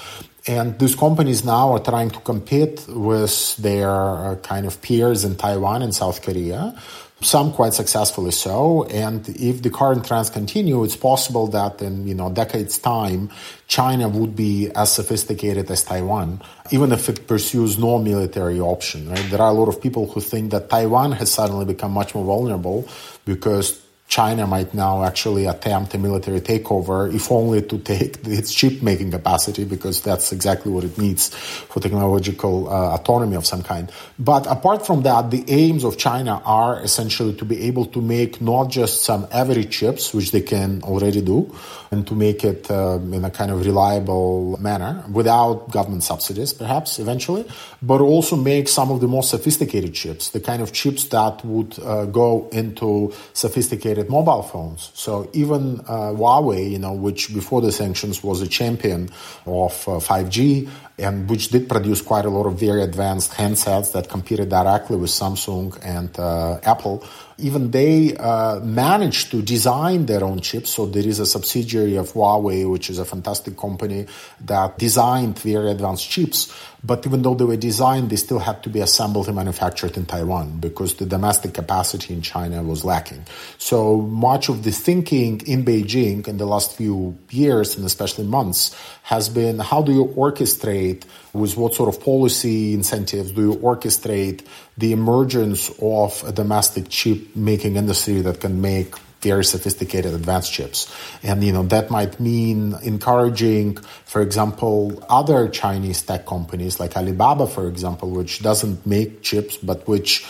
And 0.47 0.79
these 0.79 0.97
companies 0.97 1.45
now 1.45 1.73
are 1.73 1.79
trying 1.79 2.11
to 2.11 2.21
compete 2.21 2.85
with 2.89 3.57
their 3.57 3.91
uh, 3.91 4.37
kind 4.43 4.67
of 4.67 4.83
peers 4.83 5.25
in 5.25 5.37
Taiwan 5.37 5.83
and 5.83 5.95
South 5.95 6.23
Korea 6.23 6.77
some 7.23 7.53
quite 7.53 7.75
successfully 7.75 8.31
so. 8.31 8.85
And 8.85 9.29
if 9.29 9.63
the 9.63 9.71
current 9.71 10.07
trends 10.07 10.31
continue, 10.31 10.85
it's 10.85 10.97
possible 10.97 11.47
that 11.49 11.83
in 11.83 12.07
you 12.07 12.15
know 12.15 12.31
decades 12.31 12.79
time, 12.79 13.31
China 13.67 14.09
would 14.09 14.37
be 14.37 14.71
as 14.75 14.93
sophisticated 14.93 15.71
as 15.71 15.85
Taiwan, 15.85 16.41
even 16.71 16.93
if 16.93 17.09
it 17.09 17.27
pursues 17.27 17.79
no 17.79 17.99
military 17.99 18.61
option. 18.61 19.09
Right? 19.09 19.27
There 19.31 19.41
are 19.41 19.51
a 19.51 19.55
lot 19.55 19.69
of 19.69 19.81
people 19.81 20.07
who 20.07 20.21
think 20.21 20.53
that 20.53 20.71
Taiwan 20.71 21.13
has 21.13 21.33
suddenly 21.33 21.65
become 21.65 21.93
much 21.93 22.15
more 22.15 22.25
vulnerable 22.25 22.89
because 23.25 23.82
China 24.13 24.47
might 24.47 24.75
now 24.75 25.03
actually 25.05 25.47
attempt 25.47 25.95
a 25.95 25.99
military 25.99 26.43
takeover, 26.43 27.11
if 27.15 27.33
only 27.33 27.63
to 27.63 27.79
take 27.79 28.19
its 28.27 28.53
chip 28.53 28.83
making 28.83 29.11
capacity, 29.11 29.65
because 29.65 30.03
that's 30.03 30.33
exactly 30.33 30.71
what 30.71 30.85
it 30.85 30.99
needs 30.99 31.31
for 31.31 31.81
technological 31.81 32.69
uh, 32.69 32.93
autonomy 32.97 33.37
of 33.37 33.47
some 33.47 33.63
kind. 33.63 33.91
But 34.19 34.47
apart 34.47 34.85
from 34.85 35.01
that, 35.05 35.31
the 35.31 35.43
aims 35.49 35.83
of 35.83 35.97
China 35.97 36.43
are 36.45 36.83
essentially 36.83 37.33
to 37.37 37.47
be 37.47 37.63
able 37.63 37.87
to 37.87 38.03
make 38.03 38.43
not 38.43 38.69
just 38.69 39.01
some 39.03 39.27
average 39.33 39.71
chips, 39.71 40.13
which 40.13 40.31
they 40.31 40.43
can 40.43 40.83
already 40.83 41.23
do, 41.23 41.51
and 41.91 42.07
to 42.07 42.15
make 42.15 42.45
it 42.45 42.71
um, 42.71 43.15
in 43.15 43.25
a 43.25 43.31
kind 43.31 43.51
of 43.51 43.65
reliable 43.65 44.59
manner 44.61 45.03
without 45.11 45.71
government 45.71 46.03
subsidies, 46.05 46.53
perhaps 46.53 46.99
eventually, 46.99 47.47
but 47.81 48.03
also 48.03 48.37
make 48.37 48.69
some 48.69 48.91
of 48.91 49.01
the 49.01 49.09
most 49.09 49.31
sophisticated 49.31 49.95
chips, 49.95 50.29
the 50.31 50.41
kind 50.41 50.61
of 50.61 50.71
chips 50.73 51.07
that 51.07 51.43
would 51.47 51.79
uh, 51.79 52.05
go 52.05 52.51
into 52.53 53.11
sophisticated 53.33 54.02
mobile 54.09 54.43
phones. 54.43 54.91
So 54.95 55.31
even 55.33 55.81
uh, 55.81 56.13
Huawei, 56.15 56.71
you 56.71 56.79
know, 56.79 56.93
which 56.93 57.33
before 57.35 57.61
the 57.61 57.73
sanctions 57.73 58.23
was 58.23 58.41
a 58.41 58.49
champion 58.49 59.09
of 59.47 59.73
uh, 59.89 60.01
5G 60.01 60.69
and 61.03 61.29
which 61.29 61.49
did 61.49 61.69
produce 61.69 62.01
quite 62.01 62.25
a 62.25 62.31
lot 62.31 62.47
of 62.47 62.59
very 62.59 62.83
advanced 62.83 63.33
handsets 63.33 63.93
that 63.93 64.09
competed 64.09 64.49
directly 64.49 64.97
with 64.97 65.11
Samsung 65.11 65.79
and 65.83 66.19
uh, 66.19 66.61
Apple, 66.63 67.05
even 67.39 67.71
they 67.71 68.17
uh, 68.17 68.61
managed 68.61 69.31
to 69.33 69.43
design 69.43 70.07
their 70.07 70.23
own 70.23 70.41
chips. 70.41 70.71
So 70.71 70.87
there 70.87 71.07
is 71.07 71.19
a 71.19 71.27
subsidiary 71.27 71.97
of 71.97 72.13
Huawei, 72.13 72.71
which 72.71 72.89
is 72.89 72.99
a 72.99 73.05
fantastic 73.05 73.57
company 73.57 74.07
that 74.43 74.79
designed 74.79 75.39
very 75.39 75.71
advanced 75.71 76.09
chips. 76.09 76.53
But 76.85 77.07
even 77.07 77.23
though 77.23 77.35
they 77.35 77.45
were 77.45 77.57
designed, 77.57 78.11
they 78.11 78.17
still 78.17 78.41
had 78.41 78.63
to 78.65 78.69
be 78.69 78.81
assembled 78.81 79.29
and 79.29 79.37
manufactured 79.37 79.97
in 79.97 80.05
Taiwan 80.05 80.59
because 80.59 80.95
the 80.95 81.07
domestic 81.07 81.55
capacity 81.55 82.13
in 82.13 82.23
China 82.23 82.63
was 82.63 82.85
lacking. 82.85 83.25
So 83.59 83.99
much 83.99 84.49
of 84.49 84.65
the 84.65 84.73
thinking 84.73 85.41
in 85.47 85.65
Beijing 85.65 86.27
in 86.27 86.39
the 86.39 86.47
last 86.47 86.77
few 86.77 87.17
years 87.31 87.77
and 87.77 87.87
especially 87.87 88.27
months 88.27 88.75
has 89.05 89.29
been 89.29 89.59
how 89.61 89.83
do 89.83 89.93
you 89.93 90.07
orchestrate 90.17 90.92
with 91.33 91.57
what 91.57 91.75
sort 91.75 91.89
of 91.95 92.03
policy 92.03 92.75
incentives 92.75 93.33
do 93.33 93.43
you 93.43 93.55
orchestrate 93.57 94.47
the 94.77 94.93
emergence 94.93 95.71
of 95.81 96.23
a 96.27 96.33
domestic 96.33 96.89
chip 96.89 97.37
making 97.37 97.77
industry 97.77 98.21
that 98.23 98.41
can 98.41 98.61
make 98.61 98.95
very 99.23 99.45
sophisticated 99.45 100.13
advanced 100.13 100.53
chips. 100.53 100.93
And, 101.23 101.43
you 101.45 101.53
know, 101.53 101.63
that 101.65 101.91
might 101.91 102.19
mean 102.19 102.75
encouraging, 102.83 103.77
for 104.05 104.21
example, 104.21 105.03
other 105.09 105.49
Chinese 105.49 106.03
tech 106.03 106.27
companies 106.27 106.81
like 106.81 106.97
Alibaba, 106.97 107.47
for 107.47 107.69
example, 107.69 108.11
which 108.11 108.43
doesn't 108.43 108.85
make 108.85 109.23
chips, 109.23 109.57
but 109.57 109.87
which 109.87 110.27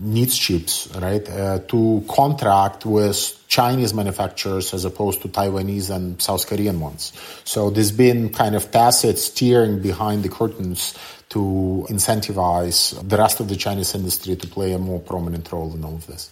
needs 0.00 0.36
chips, 0.36 0.88
right, 0.96 1.28
uh, 1.28 1.58
to 1.60 2.04
contract 2.08 2.86
with 2.86 3.38
Chinese 3.48 3.94
manufacturers 3.94 4.74
as 4.74 4.84
opposed 4.84 5.22
to 5.22 5.28
Taiwanese 5.28 5.94
and 5.94 6.20
South 6.20 6.46
Korean 6.46 6.80
ones. 6.80 7.12
So 7.44 7.70
there's 7.70 7.92
been 7.92 8.30
kind 8.30 8.54
of 8.54 8.70
tacit 8.70 9.18
steering 9.18 9.80
behind 9.80 10.22
the 10.22 10.28
curtains 10.28 10.94
to 11.30 11.86
incentivize 11.90 13.08
the 13.08 13.16
rest 13.16 13.40
of 13.40 13.48
the 13.48 13.56
Chinese 13.56 13.94
industry 13.94 14.36
to 14.36 14.46
play 14.46 14.72
a 14.72 14.78
more 14.78 15.00
prominent 15.00 15.50
role 15.52 15.74
in 15.74 15.84
all 15.84 15.94
of 15.94 16.06
this. 16.06 16.30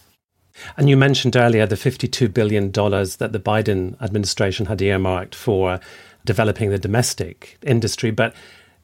And 0.76 0.88
you 0.88 0.96
mentioned 0.96 1.36
earlier 1.36 1.66
the 1.66 1.76
$52 1.76 2.32
billion 2.32 2.70
that 2.72 3.28
the 3.32 3.40
Biden 3.40 4.00
administration 4.00 4.66
had 4.66 4.80
earmarked 4.80 5.34
for 5.34 5.80
developing 6.24 6.70
the 6.70 6.78
domestic 6.78 7.58
industry. 7.62 8.10
But 8.10 8.34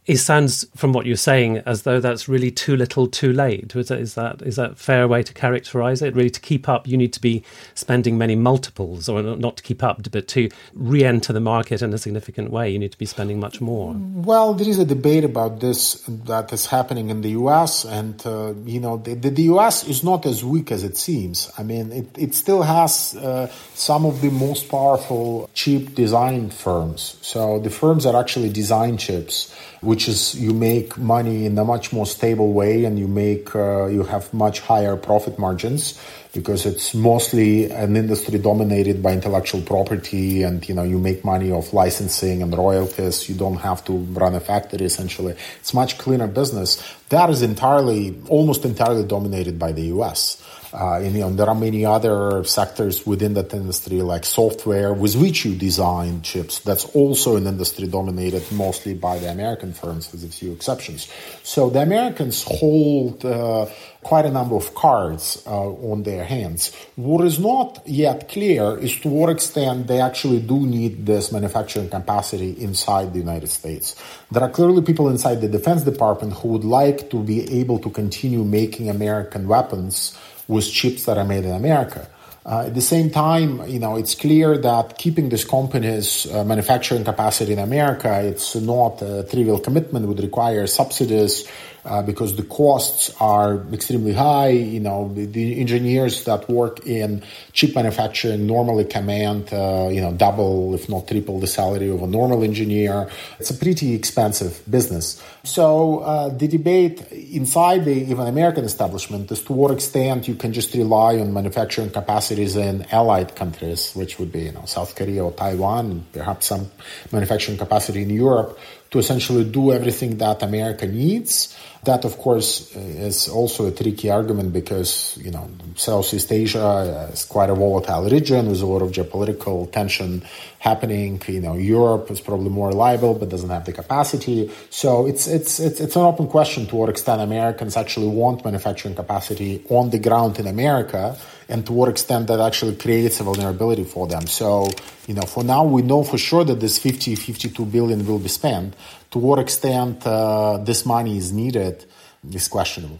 it 0.05 0.17
sounds 0.17 0.67
from 0.75 0.93
what 0.93 1.07
you're 1.07 1.17
saying 1.17 1.59
as 1.59 1.83
though 1.83 2.01
that's 2.01 2.29
really 2.29 2.51
too 2.51 2.77
little 2.77 3.07
too 3.07 3.33
late. 3.33 3.75
Is 3.77 3.87
that 3.89 4.01
is 4.01 4.15
that 4.15 4.43
is 4.43 4.57
that 4.57 4.77
fair 4.77 5.07
way 5.07 5.23
to 5.23 5.33
characterize 5.33 6.03
it? 6.03 6.17
Really 6.17 6.31
to 6.31 6.41
keep 6.41 6.69
up 6.69 6.89
you 6.89 6.97
need 6.97 7.13
to 7.13 7.21
be 7.21 7.45
spending 7.75 8.19
many 8.19 8.35
multiples 8.35 9.09
or 9.09 9.23
not 9.23 9.59
to 9.59 9.63
keep 9.63 9.83
up 9.83 10.11
but 10.11 10.27
to 10.29 10.49
re-enter 10.75 11.33
the 11.33 11.41
market 11.41 11.83
in 11.83 11.95
a 11.95 11.99
significant 11.99 12.51
way 12.51 12.69
you 12.69 12.79
need 12.81 12.91
to 12.91 12.99
be 12.99 13.07
spending 13.07 13.39
much 13.39 13.61
more. 13.61 13.95
Well 13.97 14.55
there 14.55 14.69
is 14.69 14.81
a 14.81 14.85
debate 14.85 15.23
about 15.23 15.61
this 15.61 16.03
that 16.09 16.53
is 16.53 16.67
happening 16.67 17.11
in 17.11 17.21
the 17.21 17.31
US 17.31 17.85
and 17.85 18.21
uh, 18.27 18.55
you 18.65 18.81
know 18.81 18.97
the, 18.97 19.15
the, 19.15 19.43
US 19.43 19.87
is 19.87 20.03
not 20.03 20.27
as 20.27 20.45
weak 20.45 20.73
as 20.73 20.83
it 20.83 20.97
seems. 20.97 21.49
I 21.57 21.63
mean 21.63 21.93
it, 21.93 22.19
it 22.19 22.35
still 22.35 22.63
has 22.63 23.15
uh, 23.15 23.53
some 23.75 24.05
of 24.05 24.21
the 24.21 24.31
most 24.31 24.69
powerful 24.69 25.49
chip 25.55 25.95
design 25.95 26.51
firms. 26.51 27.19
So 27.23 27.61
the 27.61 27.71
firms 27.71 28.03
that 28.03 28.17
actually 28.17 28.49
design 28.49 28.97
chips 28.97 29.55
which 29.93 30.09
is 30.09 30.35
you 30.37 30.55
make 30.55 30.97
money 30.97 31.45
in 31.45 31.59
a 31.59 31.65
much 31.67 31.93
more 31.93 32.07
stable 32.07 32.55
way 32.55 32.85
and 32.87 32.99
you 32.99 33.07
make 33.07 33.55
uh, 33.55 33.85
you 33.97 34.03
have 34.05 34.33
much 34.33 34.61
higher 34.61 34.97
profit 34.97 35.39
margins 35.39 36.01
because 36.33 36.65
it's 36.65 36.95
mostly 36.95 37.71
an 37.71 37.95
industry 37.95 38.39
dominated 38.39 39.03
by 39.03 39.13
intellectual 39.13 39.61
property 39.61 40.43
and 40.45 40.67
you 40.67 40.75
know 40.75 40.83
you 40.83 40.99
make 40.99 41.27
money 41.27 41.53
off 41.53 41.75
licensing 41.75 42.41
and 42.41 42.57
royalties. 42.57 43.29
You 43.29 43.35
don't 43.35 43.61
have 43.61 43.85
to 43.85 43.93
run 44.23 44.35
a 44.35 44.41
factory 44.41 44.87
essentially. 44.87 45.35
It's 45.61 45.75
much 45.75 45.99
cleaner 45.99 46.27
business. 46.27 46.83
That 47.11 47.29
is 47.29 47.43
entirely 47.43 48.19
almost 48.29 48.65
entirely 48.65 49.05
dominated 49.05 49.59
by 49.59 49.73
the 49.73 49.85
US 49.97 50.41
uh, 50.73 51.01
and, 51.01 51.15
you 51.15 51.21
know, 51.21 51.31
there 51.31 51.49
are 51.49 51.55
many 51.55 51.85
other 51.85 52.45
sectors 52.45 53.07
within 53.07 53.35
that 53.35 53.53
industry, 53.53 54.01
like 54.01 54.25
software, 54.25 54.95
with 54.95 55.17
which 55.17 55.45
you 55.45 55.55
design 55.55 56.23
chips. 56.23 56.61
That's 56.61 56.85
also 56.95 57.37
an 57.37 57.47
industry 57.47 57.87
dominated 57.87 58.43
mostly 58.51 58.95
by 58.95 59.19
the 59.19 59.31
American 59.31 59.73
firms, 59.75 60.11
with 60.11 60.25
a 60.25 60.29
few 60.29 60.53
exceptions. 60.53 61.09
So 61.43 61.69
the 61.69 61.83
Americans 61.83 62.45
hold 62.47 63.25
uh, 63.25 63.67
quite 64.03 64.25
a 64.25 64.31
number 64.31 64.57
of 64.57 64.75
cards 64.75 65.43
uh, 65.47 65.51
on 65.51 66.03
their 66.03 66.25
hands. 66.25 66.75
What 66.97 67.25
is 67.25 67.39
not 67.39 67.83
yet 67.87 68.29
clear 68.29 68.79
is 68.79 68.99
to 69.01 69.09
what 69.09 69.31
extent 69.31 69.87
they 69.87 70.01
actually 70.01 70.41
do 70.41 70.67
need 70.67 71.07
this 71.07 71.31
manufacturing 71.33 71.89
capacity 71.91 72.51
inside 72.59 73.13
the 73.13 73.19
United 73.19 73.49
States. 73.49 73.95
There 74.31 74.43
are 74.43 74.51
clearly 74.51 74.83
people 74.83 75.09
inside 75.09 75.41
the 75.41 75.49
Defense 75.49 75.83
Department 75.83 76.33
who 76.33 76.49
would 76.49 76.65
like 76.65 77.11
to 77.11 77.23
be 77.23 77.61
able 77.61 77.79
to 77.81 77.91
continue 77.91 78.43
making 78.43 78.89
American 78.89 79.47
weapons 79.47 80.19
with 80.49 80.71
chips 80.71 81.05
that 81.05 81.19
are 81.19 81.25
made 81.25 81.45
in 81.45 81.53
America. 81.53 82.09
Uh, 82.45 82.65
at 82.67 82.75
the 82.75 82.81
same 82.81 83.09
time, 83.09 83.63
you 83.69 83.79
know, 83.79 83.97
it's 83.97 84.17
clear 84.17 84.59
that 84.59 84.99
keeping 84.99 85.29
this 85.29 85.45
company's 85.45 86.27
uh, 86.33 86.43
manufacturing 86.43 87.05
capacity 87.05 87.53
in 87.53 87.61
America, 87.61 88.21
it's 88.21 88.57
not 88.57 89.01
a 89.01 89.23
trivial 89.31 89.61
commitment, 89.61 90.09
would 90.09 90.19
require 90.19 90.67
subsidies, 90.67 91.47
uh, 91.85 92.03
because 92.03 92.37
the 92.37 92.43
costs 92.43 93.15
are 93.21 93.65
extremely 93.73 94.13
high. 94.13 94.51
You 94.51 94.81
know, 94.81 95.13
the, 95.13 95.27
the 95.27 95.61
engineers 95.61 96.25
that 96.25 96.49
work 96.49 96.87
in 96.87 97.23
chip 97.53 97.75
manufacturing 97.75 98.47
normally 98.47 98.85
command, 98.85 99.53
uh, 99.53 99.89
you 99.91 100.01
know, 100.01 100.13
double, 100.13 100.75
if 100.75 100.89
not 100.89 101.09
triple 101.09 101.41
the 101.41 101.47
salary 101.47 101.91
of 101.91 102.03
a 102.03 102.07
normal 102.07 102.45
engineer. 102.45 103.11
It's 103.39 103.51
a 103.51 103.55
pretty 103.55 103.95
expensive 103.95 104.63
business. 104.71 105.23
So 105.45 106.01
uh, 106.01 106.29
the 106.29 106.47
debate 106.47 107.11
inside 107.11 107.85
the 107.85 107.95
even 107.95 108.27
American 108.27 108.65
establishment 108.65 109.31
is 109.33 109.43
to 109.43 109.53
what 109.53 109.73
extent 109.73 110.29
you 110.29 110.37
can 110.37 110.53
just 110.53 110.73
rely 110.75 111.19
on 111.19 111.33
manufacturing 111.33 111.91
capacities 111.91 112.55
in 112.57 112.87
allied 112.93 113.35
countries, 113.35 113.93
which 113.95 114.19
would 114.19 114.31
be, 114.31 114.43
you 114.43 114.53
know, 114.53 114.65
South 114.67 114.95
Korea 114.95 115.25
or 115.25 115.33
Taiwan, 115.33 116.07
perhaps 116.13 116.47
some 116.47 116.71
manufacturing 117.11 117.59
capacity 117.59 118.03
in 118.03 118.11
Europe 118.11 118.59
to 118.93 118.99
essentially 118.99 119.43
do 119.45 119.73
everything 119.73 120.19
that 120.19 120.43
America 120.43 120.87
needs. 120.87 121.57
That, 121.85 122.05
of 122.05 122.17
course, 122.19 122.77
is 122.77 123.29
also 123.29 123.67
a 123.67 123.73
tricky 123.73 124.09
argument 124.09 124.53
because, 124.53 125.19
you 125.21 125.33
know, 125.33 125.51
Southeast 125.75 126.31
Asia 126.31 127.09
is 127.13 127.25
quite 127.25 127.51
a 127.51 127.57
volatile 127.57 128.09
region 128.09 128.49
with 128.49 128.63
a 128.63 128.67
lot 128.67 128.83
of 128.83 128.93
geopolitical 128.93 129.71
tension 129.73 130.23
happening. 130.61 131.21
You 131.27 131.41
know, 131.41 131.55
Europe 131.55 132.09
is 132.13 132.21
probably 132.21 132.51
more 132.51 132.69
reliable 132.69 133.15
but 133.15 133.31
doesn't 133.31 133.51
have 133.51 133.65
the 133.65 133.73
capacity. 133.73 134.53
So 134.71 135.07
it's, 135.09 135.27
it's, 135.27 135.59
it's, 135.59 135.81
it's 135.81 135.97
an 135.97 136.03
open 136.03 136.29
question 136.29 136.69
to 136.69 136.77
what 136.77 136.89
extent 136.89 137.21
Americans 137.21 137.77
actually 137.77 138.09
want 138.09 138.45
manufacturing 138.45 138.95
capacity 138.95 139.65
on 139.69 139.91
the 139.91 139.99
ground 139.99 140.39
in 140.39 140.47
America 140.47 141.17
and 141.49 141.67
to 141.67 141.73
what 141.73 141.89
extent 141.89 142.29
that 142.29 142.39
actually 142.39 142.77
creates 142.77 143.19
a 143.19 143.25
vulnerability 143.25 143.83
for 143.83 144.07
them. 144.07 144.29
So, 144.29 144.69
you 145.09 145.15
know, 145.15 145.23
for 145.23 145.43
now, 145.43 145.65
we 145.65 145.83
know 145.83 146.05
for 146.05 146.17
sure 146.17 146.45
that 146.45 146.61
this 146.61 146.79
50, 146.79 147.17
52 147.17 147.67
billion 147.67 148.07
will 148.07 148.21
be 148.21 148.29
spent. 148.29 148.77
To 149.13 149.19
what 149.19 149.39
extent 149.39 150.07
uh, 150.07 150.59
this 150.59 150.87
money 150.87 151.19
is 151.19 151.33
needed 151.33 151.85
is 152.31 152.49
questionable. 152.49 152.99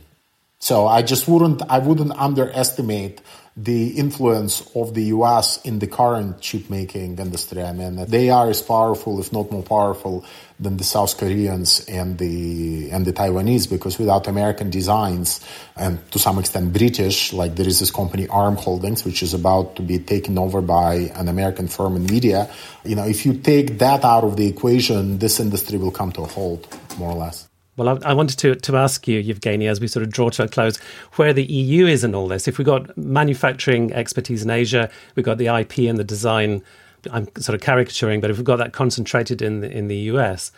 So 0.63 0.87
I 0.87 1.03
just 1.03 1.27
wouldn't 1.27 1.61
I 1.69 1.81
wouldn't 1.81 2.13
underestimate 2.13 3.21
the 3.57 3.99
influence 3.99 4.63
of 4.77 4.95
the 4.95 5.03
US 5.17 5.61
in 5.63 5.81
the 5.81 5.89
current 5.89 6.41
chip 6.41 6.71
making 6.71 7.19
industry. 7.19 7.65
I 7.65 7.73
mean, 7.73 7.97
they 8.07 8.31
are 8.31 8.49
as 8.49 8.63
powerful, 8.63 9.19
if 9.19 9.33
not 9.33 9.51
more 9.51 9.65
powerful, 9.65 10.25
than 10.61 10.77
the 10.77 10.85
South 10.85 11.19
Koreans 11.19 11.85
and 11.89 12.17
the 12.17 12.93
and 12.93 13.05
the 13.05 13.13
Taiwanese 13.13 13.69
because 13.69 13.99
without 13.99 14.29
American 14.29 14.71
designs 14.71 15.41
and 15.75 15.99
to 16.13 16.21
some 16.21 16.39
extent 16.39 16.73
British, 16.73 17.33
like 17.33 17.57
there 17.57 17.67
is 17.67 17.81
this 17.81 17.91
company 17.91 18.29
ARM 18.29 18.55
Holdings, 18.55 19.05
which 19.05 19.21
is 19.25 19.35
about 19.35 19.75
to 19.75 19.83
be 19.83 19.99
taken 19.99 20.39
over 20.39 20.61
by 20.63 21.11
an 21.19 21.27
American 21.27 21.67
firm 21.67 21.99
Nvidia. 21.99 22.49
You 22.85 22.95
know, 22.95 23.05
if 23.05 23.27
you 23.27 23.35
take 23.35 23.81
that 23.81 24.05
out 24.05 24.23
of 24.23 24.37
the 24.37 24.47
equation, 24.47 25.19
this 25.19 25.41
industry 25.41 25.77
will 25.77 25.91
come 25.91 26.13
to 26.13 26.23
a 26.23 26.29
halt, 26.29 26.63
more 26.99 27.11
or 27.11 27.19
less. 27.19 27.49
Well, 27.77 27.89
I, 27.89 28.11
I, 28.11 28.13
wanted 28.13 28.39
to, 28.41 28.55
to 28.55 28.77
ask 28.77 29.09
you, 29.09 29.23
Evgeny, 29.23 29.67
as 29.67 29.81
we 29.81 29.87
sort 29.87 30.03
of 30.03 30.11
draw 30.11 30.29
to 30.31 30.45
a 30.45 30.49
close, 30.49 30.77
where 31.15 31.33
the 31.33 31.45
EU 31.45 31.87
is 31.87 32.05
in 32.05 32.15
all 32.15 32.29
this. 32.29 32.47
If 32.47 32.59
we've 32.59 32.67
got 32.67 32.97
manufacturing 32.99 33.93
expertise 33.93 34.43
in 34.43 34.51
Asia, 34.51 34.91
we've 35.15 35.25
got 35.25 35.39
the 35.39 35.47
IP 35.47 35.79
and 35.79 35.99
the 35.99 36.05
design. 36.05 36.63
I'm 37.11 37.29
sort 37.39 37.55
of 37.55 37.63
caricaturing, 37.63 38.21
but 38.21 38.31
if 38.31 38.37
we've 38.37 38.45
got 38.45 38.57
that 38.57 38.73
concentrated 38.73 39.41
in 39.41 39.61
the, 39.61 39.71
in 39.71 39.89
the 39.89 39.97
US, 39.97 40.53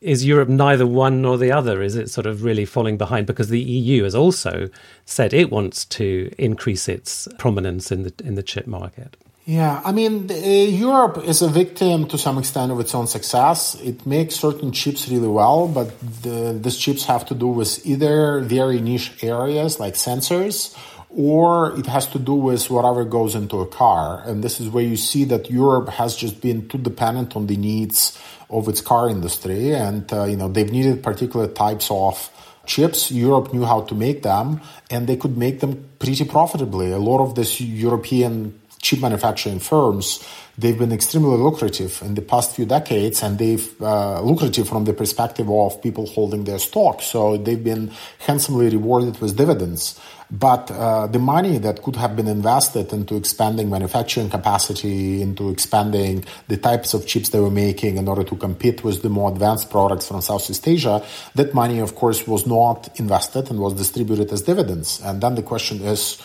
is 0.00 0.24
Europe 0.24 0.48
neither 0.48 0.86
one 0.86 1.20
nor 1.20 1.36
the 1.36 1.52
other? 1.52 1.82
Is 1.82 1.96
it 1.96 2.10
sort 2.10 2.26
of 2.26 2.44
really 2.44 2.64
falling 2.64 2.96
behind? 2.96 3.26
Because 3.26 3.48
the 3.48 3.60
EU 3.60 4.04
has 4.04 4.14
also 4.14 4.68
said 5.04 5.32
it 5.32 5.50
wants 5.50 5.84
to 5.86 6.32
increase 6.38 6.88
its 6.88 7.28
prominence 7.38 7.92
in 7.92 8.04
the 8.04 8.12
in 8.24 8.34
the 8.34 8.42
chip 8.42 8.66
market. 8.66 9.16
Yeah, 9.44 9.82
I 9.84 9.90
mean, 9.90 10.30
uh, 10.30 10.34
Europe 10.34 11.18
is 11.24 11.42
a 11.42 11.48
victim 11.48 12.06
to 12.08 12.16
some 12.16 12.38
extent 12.38 12.70
of 12.70 12.78
its 12.78 12.94
own 12.94 13.08
success. 13.08 13.74
It 13.82 14.06
makes 14.06 14.36
certain 14.36 14.70
chips 14.70 15.08
really 15.08 15.26
well, 15.26 15.66
but 15.66 15.98
the, 16.22 16.56
these 16.60 16.76
chips 16.78 17.04
have 17.06 17.26
to 17.26 17.34
do 17.34 17.48
with 17.48 17.84
either 17.84 18.40
very 18.40 18.80
niche 18.80 19.12
areas 19.20 19.80
like 19.80 19.94
sensors, 19.94 20.78
or 21.10 21.76
it 21.76 21.86
has 21.86 22.06
to 22.08 22.20
do 22.20 22.34
with 22.34 22.70
whatever 22.70 23.04
goes 23.04 23.34
into 23.34 23.60
a 23.60 23.66
car. 23.66 24.22
And 24.24 24.44
this 24.44 24.60
is 24.60 24.68
where 24.68 24.84
you 24.84 24.96
see 24.96 25.24
that 25.24 25.50
Europe 25.50 25.88
has 25.88 26.14
just 26.14 26.40
been 26.40 26.68
too 26.68 26.78
dependent 26.78 27.34
on 27.34 27.48
the 27.48 27.56
needs 27.56 28.16
of 28.48 28.68
its 28.68 28.80
car 28.80 29.08
industry, 29.08 29.74
and 29.74 30.10
uh, 30.12 30.24
you 30.24 30.36
know 30.36 30.46
they've 30.46 30.70
needed 30.70 31.02
particular 31.02 31.48
types 31.48 31.90
of 31.90 32.30
chips. 32.64 33.10
Europe 33.10 33.52
knew 33.52 33.64
how 33.64 33.80
to 33.80 33.94
make 33.96 34.22
them, 34.22 34.60
and 34.88 35.08
they 35.08 35.16
could 35.16 35.36
make 35.36 35.58
them 35.58 35.90
pretty 35.98 36.24
profitably. 36.24 36.92
A 36.92 36.98
lot 36.98 37.20
of 37.20 37.34
this 37.34 37.60
European 37.60 38.61
chip 38.82 39.00
manufacturing 39.00 39.60
firms, 39.60 40.22
they've 40.58 40.78
been 40.78 40.92
extremely 40.92 41.38
lucrative 41.38 42.02
in 42.02 42.14
the 42.14 42.20
past 42.20 42.54
few 42.54 42.66
decades, 42.66 43.22
and 43.22 43.38
they've 43.38 43.80
uh, 43.80 44.20
lucrative 44.20 44.68
from 44.68 44.84
the 44.84 44.92
perspective 44.92 45.48
of 45.48 45.80
people 45.80 46.04
holding 46.06 46.44
their 46.44 46.58
stock. 46.58 47.00
So 47.00 47.36
they've 47.38 47.62
been 47.62 47.92
handsomely 48.18 48.68
rewarded 48.68 49.20
with 49.20 49.36
dividends. 49.36 49.98
But 50.32 50.70
uh, 50.70 51.06
the 51.08 51.18
money 51.18 51.58
that 51.58 51.82
could 51.82 51.94
have 51.96 52.16
been 52.16 52.26
invested 52.26 52.92
into 52.92 53.16
expanding 53.16 53.68
manufacturing 53.68 54.30
capacity, 54.30 55.20
into 55.20 55.50
expanding 55.50 56.24
the 56.48 56.56
types 56.56 56.94
of 56.94 57.06
chips 57.06 57.28
they 57.28 57.38
were 57.38 57.50
making 57.50 57.98
in 57.98 58.08
order 58.08 58.24
to 58.24 58.36
compete 58.36 58.82
with 58.82 59.02
the 59.02 59.10
more 59.10 59.30
advanced 59.30 59.70
products 59.70 60.08
from 60.08 60.22
Southeast 60.22 60.66
Asia, 60.66 61.04
that 61.34 61.52
money, 61.52 61.80
of 61.80 61.94
course, 61.94 62.26
was 62.26 62.46
not 62.46 62.88
invested 62.98 63.50
and 63.50 63.60
was 63.60 63.74
distributed 63.74 64.32
as 64.32 64.40
dividends. 64.42 65.02
And 65.04 65.20
then 65.22 65.34
the 65.34 65.42
question 65.42 65.82
is, 65.82 66.18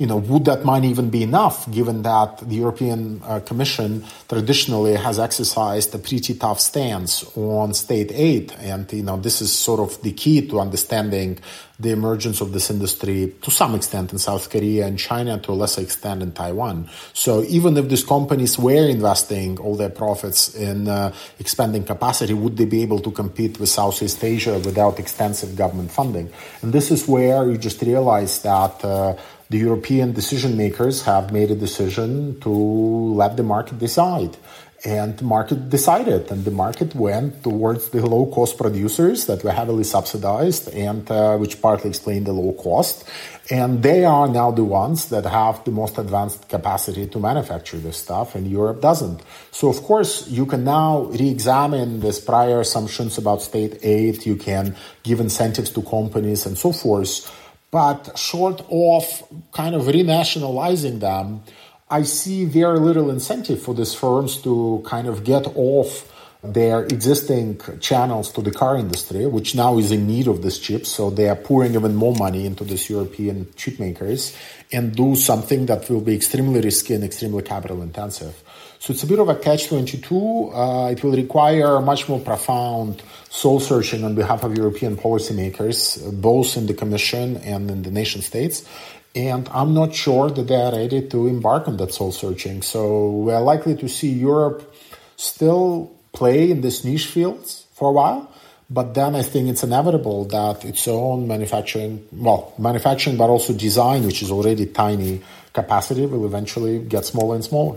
you 0.00 0.06
know, 0.06 0.16
would 0.16 0.46
that 0.46 0.64
money 0.64 0.88
even 0.88 1.10
be 1.10 1.22
enough 1.22 1.70
given 1.70 2.00
that 2.02 2.38
the 2.38 2.54
European 2.54 3.20
uh, 3.22 3.38
Commission 3.40 4.02
traditionally 4.30 4.94
has 4.94 5.18
exercised 5.18 5.94
a 5.94 5.98
pretty 5.98 6.32
tough 6.32 6.58
stance 6.58 7.30
on 7.36 7.74
state 7.74 8.10
aid? 8.10 8.50
And, 8.60 8.90
you 8.90 9.02
know, 9.02 9.18
this 9.18 9.42
is 9.42 9.52
sort 9.52 9.78
of 9.78 10.00
the 10.00 10.12
key 10.12 10.48
to 10.48 10.58
understanding 10.58 11.38
the 11.78 11.90
emergence 11.90 12.40
of 12.40 12.52
this 12.52 12.70
industry 12.70 13.34
to 13.42 13.50
some 13.50 13.74
extent 13.74 14.10
in 14.12 14.18
South 14.18 14.48
Korea 14.48 14.86
and 14.86 14.98
China, 14.98 15.38
to 15.38 15.52
a 15.52 15.52
lesser 15.52 15.82
extent 15.82 16.22
in 16.22 16.32
Taiwan. 16.32 16.88
So 17.12 17.42
even 17.44 17.76
if 17.76 17.90
these 17.90 18.04
companies 18.04 18.58
were 18.58 18.88
investing 18.88 19.58
all 19.60 19.76
their 19.76 19.90
profits 19.90 20.54
in 20.54 20.88
uh, 20.88 21.12
expanding 21.38 21.84
capacity, 21.84 22.32
would 22.32 22.56
they 22.56 22.64
be 22.64 22.80
able 22.80 23.00
to 23.00 23.10
compete 23.10 23.60
with 23.60 23.68
Southeast 23.68 24.24
Asia 24.24 24.58
without 24.60 24.98
extensive 24.98 25.56
government 25.56 25.90
funding? 25.90 26.30
And 26.62 26.72
this 26.72 26.90
is 26.90 27.06
where 27.06 27.50
you 27.50 27.58
just 27.58 27.82
realize 27.82 28.40
that 28.42 28.82
uh, 28.82 29.16
the 29.50 29.58
European 29.58 30.12
decision 30.12 30.56
makers 30.56 31.02
have 31.02 31.32
made 31.32 31.50
a 31.50 31.56
decision 31.56 32.40
to 32.40 32.48
let 32.48 33.36
the 33.36 33.42
market 33.42 33.78
decide. 33.78 34.36
And 34.82 35.18
the 35.18 35.24
market 35.24 35.68
decided, 35.68 36.30
and 36.30 36.42
the 36.42 36.50
market 36.50 36.94
went 36.94 37.42
towards 37.42 37.90
the 37.90 38.00
low 38.06 38.24
cost 38.24 38.56
producers 38.56 39.26
that 39.26 39.44
were 39.44 39.50
heavily 39.52 39.84
subsidized, 39.84 40.72
and 40.72 41.10
uh, 41.10 41.36
which 41.36 41.60
partly 41.60 41.90
explained 41.90 42.24
the 42.26 42.32
low 42.32 42.54
cost. 42.54 43.04
And 43.50 43.82
they 43.82 44.06
are 44.06 44.26
now 44.26 44.52
the 44.52 44.64
ones 44.64 45.10
that 45.10 45.26
have 45.26 45.62
the 45.64 45.70
most 45.70 45.98
advanced 45.98 46.48
capacity 46.48 47.06
to 47.08 47.18
manufacture 47.18 47.76
this 47.76 47.98
stuff, 47.98 48.34
and 48.34 48.46
Europe 48.50 48.80
doesn't. 48.80 49.20
So, 49.50 49.68
of 49.68 49.82
course, 49.82 50.26
you 50.28 50.46
can 50.46 50.64
now 50.64 51.02
re 51.02 51.28
examine 51.28 52.00
these 52.00 52.18
prior 52.18 52.60
assumptions 52.60 53.18
about 53.18 53.42
state 53.42 53.80
aid, 53.82 54.24
you 54.24 54.36
can 54.36 54.76
give 55.02 55.20
incentives 55.20 55.70
to 55.72 55.82
companies, 55.82 56.46
and 56.46 56.56
so 56.56 56.72
forth. 56.72 57.28
But 57.70 58.18
short 58.18 58.62
of 58.70 59.04
kind 59.52 59.74
of 59.74 59.82
renationalizing 59.82 61.00
them, 61.00 61.42
I 61.88 62.02
see 62.02 62.44
very 62.44 62.78
little 62.78 63.10
incentive 63.10 63.62
for 63.62 63.74
these 63.74 63.94
firms 63.94 64.36
to 64.42 64.82
kind 64.86 65.06
of 65.06 65.24
get 65.24 65.46
off 65.56 66.06
their 66.42 66.84
existing 66.84 67.60
channels 67.80 68.32
to 68.32 68.40
the 68.40 68.50
car 68.50 68.76
industry, 68.76 69.26
which 69.26 69.54
now 69.54 69.76
is 69.78 69.92
in 69.92 70.06
need 70.06 70.26
of 70.26 70.42
these 70.42 70.58
chips. 70.58 70.88
So 70.88 71.10
they 71.10 71.28
are 71.28 71.36
pouring 71.36 71.74
even 71.74 71.94
more 71.94 72.14
money 72.14 72.46
into 72.46 72.64
these 72.64 72.88
European 72.88 73.48
chip 73.56 73.78
makers 73.78 74.34
and 74.72 74.94
do 74.94 75.14
something 75.16 75.66
that 75.66 75.88
will 75.90 76.00
be 76.00 76.14
extremely 76.14 76.60
risky 76.60 76.94
and 76.94 77.04
extremely 77.04 77.42
capital 77.42 77.82
intensive. 77.82 78.42
So 78.80 78.94
it's 78.94 79.02
a 79.02 79.06
bit 79.06 79.18
of 79.18 79.28
a 79.28 79.34
catch 79.34 79.68
22. 79.68 80.52
Uh, 80.54 80.88
it 80.90 81.04
will 81.04 81.12
require 81.12 81.82
much 81.82 82.08
more 82.08 82.18
profound 82.18 83.02
soul 83.28 83.60
searching 83.60 84.04
on 84.04 84.14
behalf 84.14 84.42
of 84.42 84.56
European 84.56 84.96
policymakers, 84.96 86.00
both 86.18 86.56
in 86.56 86.64
the 86.64 86.72
Commission 86.72 87.36
and 87.36 87.70
in 87.70 87.82
the 87.82 87.90
nation 87.90 88.22
states. 88.22 88.66
And 89.14 89.46
I'm 89.50 89.74
not 89.74 89.94
sure 89.94 90.30
that 90.30 90.48
they 90.48 90.56
are 90.56 90.72
ready 90.72 91.06
to 91.08 91.26
embark 91.26 91.68
on 91.68 91.76
that 91.76 91.92
soul 91.92 92.10
searching. 92.10 92.62
So 92.62 93.10
we're 93.10 93.40
likely 93.40 93.76
to 93.76 93.86
see 93.86 94.12
Europe 94.12 94.74
still 95.18 95.92
play 96.14 96.50
in 96.50 96.62
these 96.62 96.82
niche 96.82 97.08
fields 97.08 97.66
for 97.74 97.90
a 97.90 97.92
while. 97.92 98.32
But 98.70 98.94
then 98.94 99.14
I 99.14 99.22
think 99.22 99.50
it's 99.50 99.62
inevitable 99.62 100.24
that 100.26 100.64
its 100.64 100.88
own 100.88 101.28
manufacturing, 101.28 102.06
well, 102.12 102.54
manufacturing, 102.56 103.18
but 103.18 103.28
also 103.28 103.52
design, 103.52 104.06
which 104.06 104.22
is 104.22 104.30
already 104.30 104.64
tiny 104.64 105.20
capacity, 105.52 106.06
will 106.06 106.24
eventually 106.24 106.78
get 106.78 107.04
smaller 107.04 107.34
and 107.34 107.44
smaller. 107.44 107.76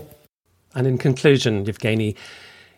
And 0.74 0.86
in 0.86 0.98
conclusion, 0.98 1.64
Evgeny, 1.64 2.16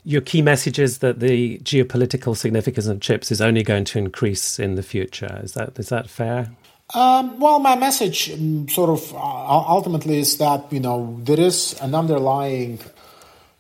your 0.05 0.21
key 0.21 0.41
message 0.41 0.79
is 0.79 0.99
that 0.99 1.19
the 1.19 1.59
geopolitical 1.59 2.37
significance 2.37 2.87
of 2.87 3.01
chips 3.01 3.33
is 3.33 3.41
only 3.41 3.65
going 3.65 3.85
to 3.87 3.99
increase 3.99 4.59
in 4.59 4.77
the 4.77 4.83
future. 4.83 5.41
Is 5.43 5.55
that 5.55 5.79
is 5.79 5.89
that 5.89 6.09
fair? 6.09 6.51
Um, 6.95 7.41
well, 7.41 7.59
my 7.59 7.75
message 7.75 8.31
um, 8.31 8.69
sort 8.69 8.91
of 8.91 9.13
uh, 9.13 9.19
ultimately 9.19 10.19
is 10.19 10.39
that 10.39 10.73
you 10.73 10.79
know 10.79 11.19
there 11.25 11.41
is 11.41 11.77
an 11.81 11.97
underlying 11.97 12.79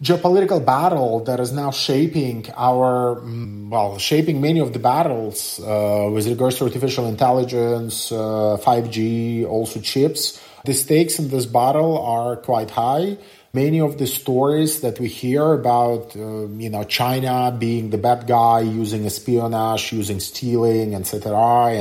geopolitical 0.00 0.64
battle 0.64 1.24
that 1.24 1.40
is 1.40 1.52
now 1.52 1.72
shaping 1.72 2.46
our 2.56 3.18
um, 3.18 3.68
well 3.70 3.98
shaping 3.98 4.40
many 4.40 4.60
of 4.60 4.72
the 4.72 4.78
battles 4.78 5.58
uh, 5.60 6.08
with 6.12 6.28
regards 6.28 6.58
to 6.58 6.64
artificial 6.64 7.08
intelligence, 7.08 8.12
uh, 8.12 8.56
5G, 8.62 9.44
also 9.48 9.80
chips. 9.80 10.40
The 10.64 10.74
stakes 10.74 11.18
in 11.18 11.28
this 11.28 11.46
battle 11.46 11.98
are 11.98 12.36
quite 12.36 12.70
high 12.70 13.18
many 13.56 13.80
of 13.80 13.96
the 13.96 14.06
stories 14.06 14.72
that 14.84 15.00
we 15.00 15.08
hear 15.08 15.44
about, 15.60 16.14
uh, 16.14 16.44
you 16.64 16.68
know, 16.68 16.84
China 16.84 17.34
being 17.66 17.88
the 17.88 17.96
bad 18.08 18.26
guy, 18.26 18.60
using 18.60 19.06
espionage, 19.06 19.92
using 19.92 20.20
stealing, 20.20 20.94
etc., 20.94 21.32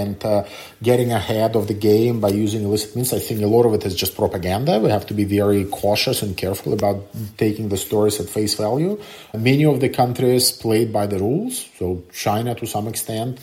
and 0.02 0.18
uh, 0.24 0.44
getting 0.82 1.12
ahead 1.12 1.52
of 1.60 1.68
the 1.68 1.74
game 1.74 2.22
by 2.26 2.30
using 2.30 2.64
illicit 2.64 2.96
means, 2.96 3.12
I 3.12 3.20
think 3.20 3.42
a 3.42 3.52
lot 3.56 3.66
of 3.68 3.74
it 3.74 3.84
is 3.86 3.94
just 3.94 4.16
propaganda. 4.16 4.80
We 4.80 4.90
have 4.90 5.06
to 5.08 5.14
be 5.14 5.26
very 5.26 5.66
cautious 5.66 6.22
and 6.24 6.38
careful 6.38 6.72
about 6.72 6.98
taking 7.38 7.68
the 7.68 7.78
stories 7.78 8.20
at 8.22 8.28
face 8.30 8.56
value. 8.56 8.94
Many 9.34 9.66
of 9.66 9.82
the 9.84 9.90
countries 9.90 10.52
played 10.52 10.94
by 10.94 11.06
the 11.08 11.20
rules, 11.20 11.70
so 11.78 12.04
China 12.14 12.56
to 12.56 12.66
some 12.66 12.88
extent 12.88 13.40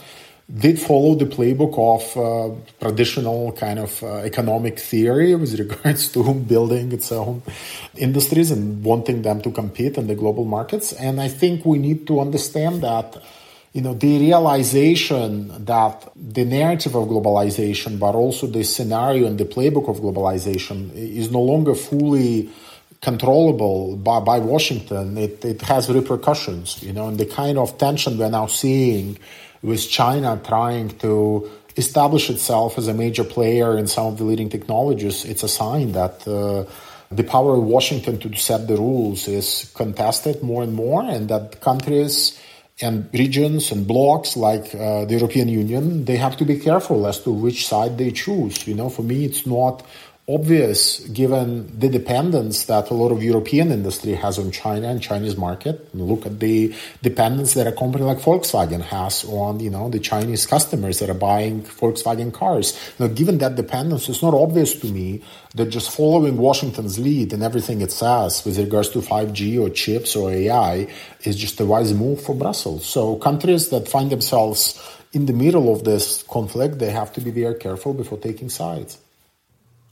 did 0.54 0.78
follow 0.78 1.14
the 1.14 1.24
playbook 1.24 1.74
of 1.78 2.16
uh, 2.16 2.54
traditional 2.78 3.52
kind 3.52 3.78
of 3.78 4.02
uh, 4.02 4.16
economic 4.18 4.78
theory 4.78 5.34
with 5.34 5.58
regards 5.58 6.12
to 6.12 6.34
building 6.34 6.92
its 6.92 7.10
own 7.10 7.42
industries 7.96 8.50
and 8.50 8.84
wanting 8.84 9.22
them 9.22 9.40
to 9.40 9.50
compete 9.50 9.96
in 9.96 10.06
the 10.08 10.14
global 10.14 10.44
markets. 10.44 10.92
And 10.92 11.20
I 11.20 11.28
think 11.28 11.64
we 11.64 11.78
need 11.78 12.06
to 12.08 12.20
understand 12.20 12.82
that, 12.82 13.22
you 13.72 13.80
know, 13.80 13.94
the 13.94 14.18
realization 14.18 15.64
that 15.64 16.12
the 16.16 16.44
narrative 16.44 16.94
of 16.96 17.08
globalization, 17.08 17.98
but 17.98 18.14
also 18.14 18.46
the 18.46 18.62
scenario 18.62 19.26
and 19.26 19.38
the 19.38 19.46
playbook 19.46 19.88
of 19.88 20.00
globalization 20.00 20.92
is 20.94 21.30
no 21.30 21.40
longer 21.40 21.74
fully 21.74 22.50
controllable 23.00 23.96
by, 23.96 24.20
by 24.20 24.38
Washington. 24.38 25.16
It, 25.16 25.42
it 25.44 25.62
has 25.62 25.88
repercussions, 25.88 26.82
you 26.82 26.92
know, 26.92 27.08
and 27.08 27.18
the 27.18 27.26
kind 27.26 27.56
of 27.56 27.78
tension 27.78 28.18
we're 28.18 28.30
now 28.30 28.46
seeing 28.46 29.18
with 29.62 29.88
China 29.88 30.40
trying 30.44 30.90
to 30.98 31.50
establish 31.76 32.28
itself 32.28 32.78
as 32.78 32.88
a 32.88 32.94
major 32.94 33.24
player 33.24 33.78
in 33.78 33.86
some 33.86 34.06
of 34.06 34.18
the 34.18 34.24
leading 34.24 34.48
technologies, 34.48 35.24
it's 35.24 35.42
a 35.42 35.48
sign 35.48 35.92
that 35.92 36.26
uh, 36.28 36.64
the 37.10 37.24
power 37.24 37.56
of 37.56 37.62
Washington 37.62 38.18
to 38.18 38.34
set 38.36 38.66
the 38.66 38.76
rules 38.76 39.28
is 39.28 39.70
contested 39.74 40.42
more 40.42 40.62
and 40.62 40.74
more, 40.74 41.02
and 41.02 41.28
that 41.28 41.60
countries 41.60 42.38
and 42.80 43.08
regions 43.12 43.70
and 43.70 43.86
blocs 43.86 44.36
like 44.36 44.74
uh, 44.74 45.04
the 45.04 45.14
European 45.14 45.48
Union, 45.48 46.04
they 46.04 46.16
have 46.16 46.36
to 46.38 46.44
be 46.44 46.58
careful 46.58 47.06
as 47.06 47.20
to 47.20 47.30
which 47.30 47.66
side 47.66 47.98
they 47.98 48.10
choose. 48.10 48.66
You 48.66 48.74
know, 48.74 48.88
for 48.88 49.02
me, 49.02 49.24
it's 49.24 49.46
not 49.46 49.84
obvious 50.28 51.00
given 51.08 51.66
the 51.80 51.88
dependence 51.88 52.66
that 52.66 52.90
a 52.90 52.94
lot 52.94 53.10
of 53.10 53.22
European 53.22 53.72
industry 53.72 54.14
has 54.14 54.38
on 54.38 54.52
China 54.52 54.88
and 54.88 55.02
Chinese 55.02 55.36
market. 55.36 55.92
Look 55.94 56.26
at 56.26 56.38
the 56.38 56.72
dependence 57.02 57.54
that 57.54 57.66
a 57.66 57.72
company 57.72 58.04
like 58.04 58.18
Volkswagen 58.18 58.82
has 58.82 59.24
on, 59.24 59.58
you 59.58 59.70
know, 59.70 59.88
the 59.88 59.98
Chinese 59.98 60.46
customers 60.46 61.00
that 61.00 61.10
are 61.10 61.14
buying 61.14 61.62
Volkswagen 61.62 62.32
cars. 62.32 62.78
Now, 63.00 63.08
given 63.08 63.38
that 63.38 63.56
dependence, 63.56 64.08
it's 64.08 64.22
not 64.22 64.32
obvious 64.32 64.78
to 64.80 64.86
me 64.86 65.22
that 65.56 65.66
just 65.66 65.90
following 65.90 66.36
Washington's 66.36 67.00
lead 67.00 67.32
and 67.32 67.42
everything 67.42 67.80
it 67.80 67.90
says 67.90 68.44
with 68.44 68.58
regards 68.58 68.90
to 68.90 69.00
5G 69.00 69.60
or 69.60 69.70
chips 69.70 70.14
or 70.14 70.30
AI 70.30 70.86
is 71.24 71.36
just 71.36 71.60
a 71.60 71.66
wise 71.66 71.92
move 71.92 72.22
for 72.22 72.36
Brussels. 72.36 72.86
So 72.86 73.16
countries 73.16 73.70
that 73.70 73.88
find 73.88 74.10
themselves 74.10 74.80
in 75.12 75.26
the 75.26 75.32
middle 75.32 75.72
of 75.74 75.82
this 75.82 76.22
conflict, 76.22 76.78
they 76.78 76.90
have 76.90 77.12
to 77.14 77.20
be 77.20 77.32
very 77.32 77.56
careful 77.56 77.92
before 77.92 78.18
taking 78.18 78.48
sides. 78.48 78.98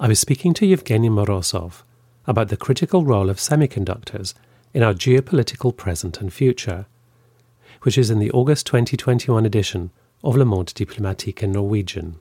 I 0.02 0.08
was 0.08 0.18
speaking 0.18 0.54
to 0.54 0.64
Evgeny 0.64 1.10
Morozov 1.10 1.82
about 2.26 2.48
the 2.48 2.56
critical 2.56 3.04
role 3.04 3.28
of 3.28 3.36
semiconductors 3.36 4.32
in 4.72 4.82
our 4.82 4.94
geopolitical 4.94 5.76
present 5.76 6.22
and 6.22 6.32
future, 6.32 6.86
which 7.82 7.98
is 7.98 8.08
in 8.08 8.18
the 8.18 8.30
August 8.30 8.64
2021 8.64 9.44
edition 9.44 9.90
of 10.24 10.36
Le 10.36 10.46
Monde 10.46 10.72
Diplomatique 10.72 11.42
in 11.42 11.52
Norwegian. 11.52 12.16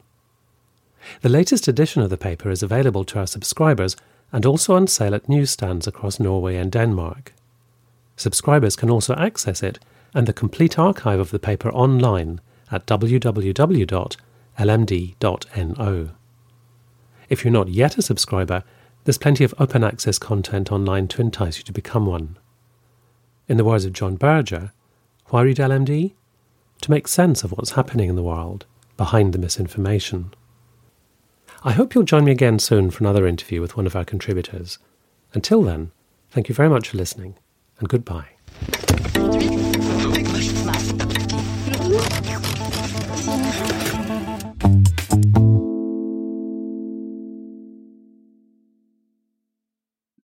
The 1.22 1.30
latest 1.30 1.70
edition 1.70 2.02
of 2.02 2.10
the 2.10 2.18
paper 2.18 2.50
is 2.50 2.62
available 2.62 3.06
to 3.06 3.20
our 3.20 3.28
subscribers 3.28 3.96
and 4.34 4.46
also 4.46 4.76
on 4.76 4.88
sale 4.88 5.16
at 5.16 5.30
newsstands 5.30 5.88
across 5.88 6.20
Norway 6.20 6.58
and 6.58 6.74
Denmark. 6.74 7.34
Subscribers 8.18 8.76
can 8.76 8.90
also 8.90 9.16
access 9.16 9.64
it 9.64 9.80
and 10.14 10.28
the 10.28 10.34
complete 10.34 10.78
archive 10.78 11.22
of 11.22 11.32
the 11.32 11.40
paper 11.40 11.72
online 11.72 12.42
at 12.74 12.86
www.lmd.no. 12.86 13.40
If 17.30 17.46
you're 17.46 17.54
not 17.54 17.70
yet 17.70 17.98
a 17.98 18.02
subscriber, 18.02 18.64
there's 19.04 19.18
plenty 19.18 19.44
of 19.44 19.54
open 19.60 19.84
access 19.84 20.18
content 20.18 20.72
online 20.72 21.08
to 21.10 21.22
entice 21.22 21.58
you 21.60 21.64
to 21.64 21.72
become 21.72 22.06
one. 22.06 22.38
In 23.48 23.58
the 23.58 23.64
words 23.64 23.86
of 23.86 23.94
John 23.94 24.16
Berger, 24.16 24.74
why 25.28 25.44
read 25.44 25.58
LMD? 25.58 26.14
To 26.82 26.92
make 26.92 27.08
sense 27.08 27.44
of 27.44 27.52
what's 27.52 27.72
happening 27.72 28.10
in 28.10 28.16
the 28.16 28.24
world, 28.24 28.66
behind 28.98 29.34
the 29.34 29.40
misinformation. 29.40 30.34
I 31.64 31.74
hope 31.74 31.94
you'll 31.94 32.04
join 32.04 32.26
me 32.26 32.32
again 32.32 32.58
soon 32.58 32.90
for 32.90 33.04
another 33.04 33.28
interview 33.28 33.62
with 33.62 33.78
one 33.78 33.86
of 33.86 33.96
our 33.96 34.06
contributors. 34.06 34.80
Until 35.34 35.62
then, 35.62 35.92
thank 36.32 36.50
you 36.50 36.56
very 36.56 36.70
much 36.70 36.90
for 36.90 36.98
listening, 36.98 37.36
and 37.80 37.90
goodbye. 37.90 38.30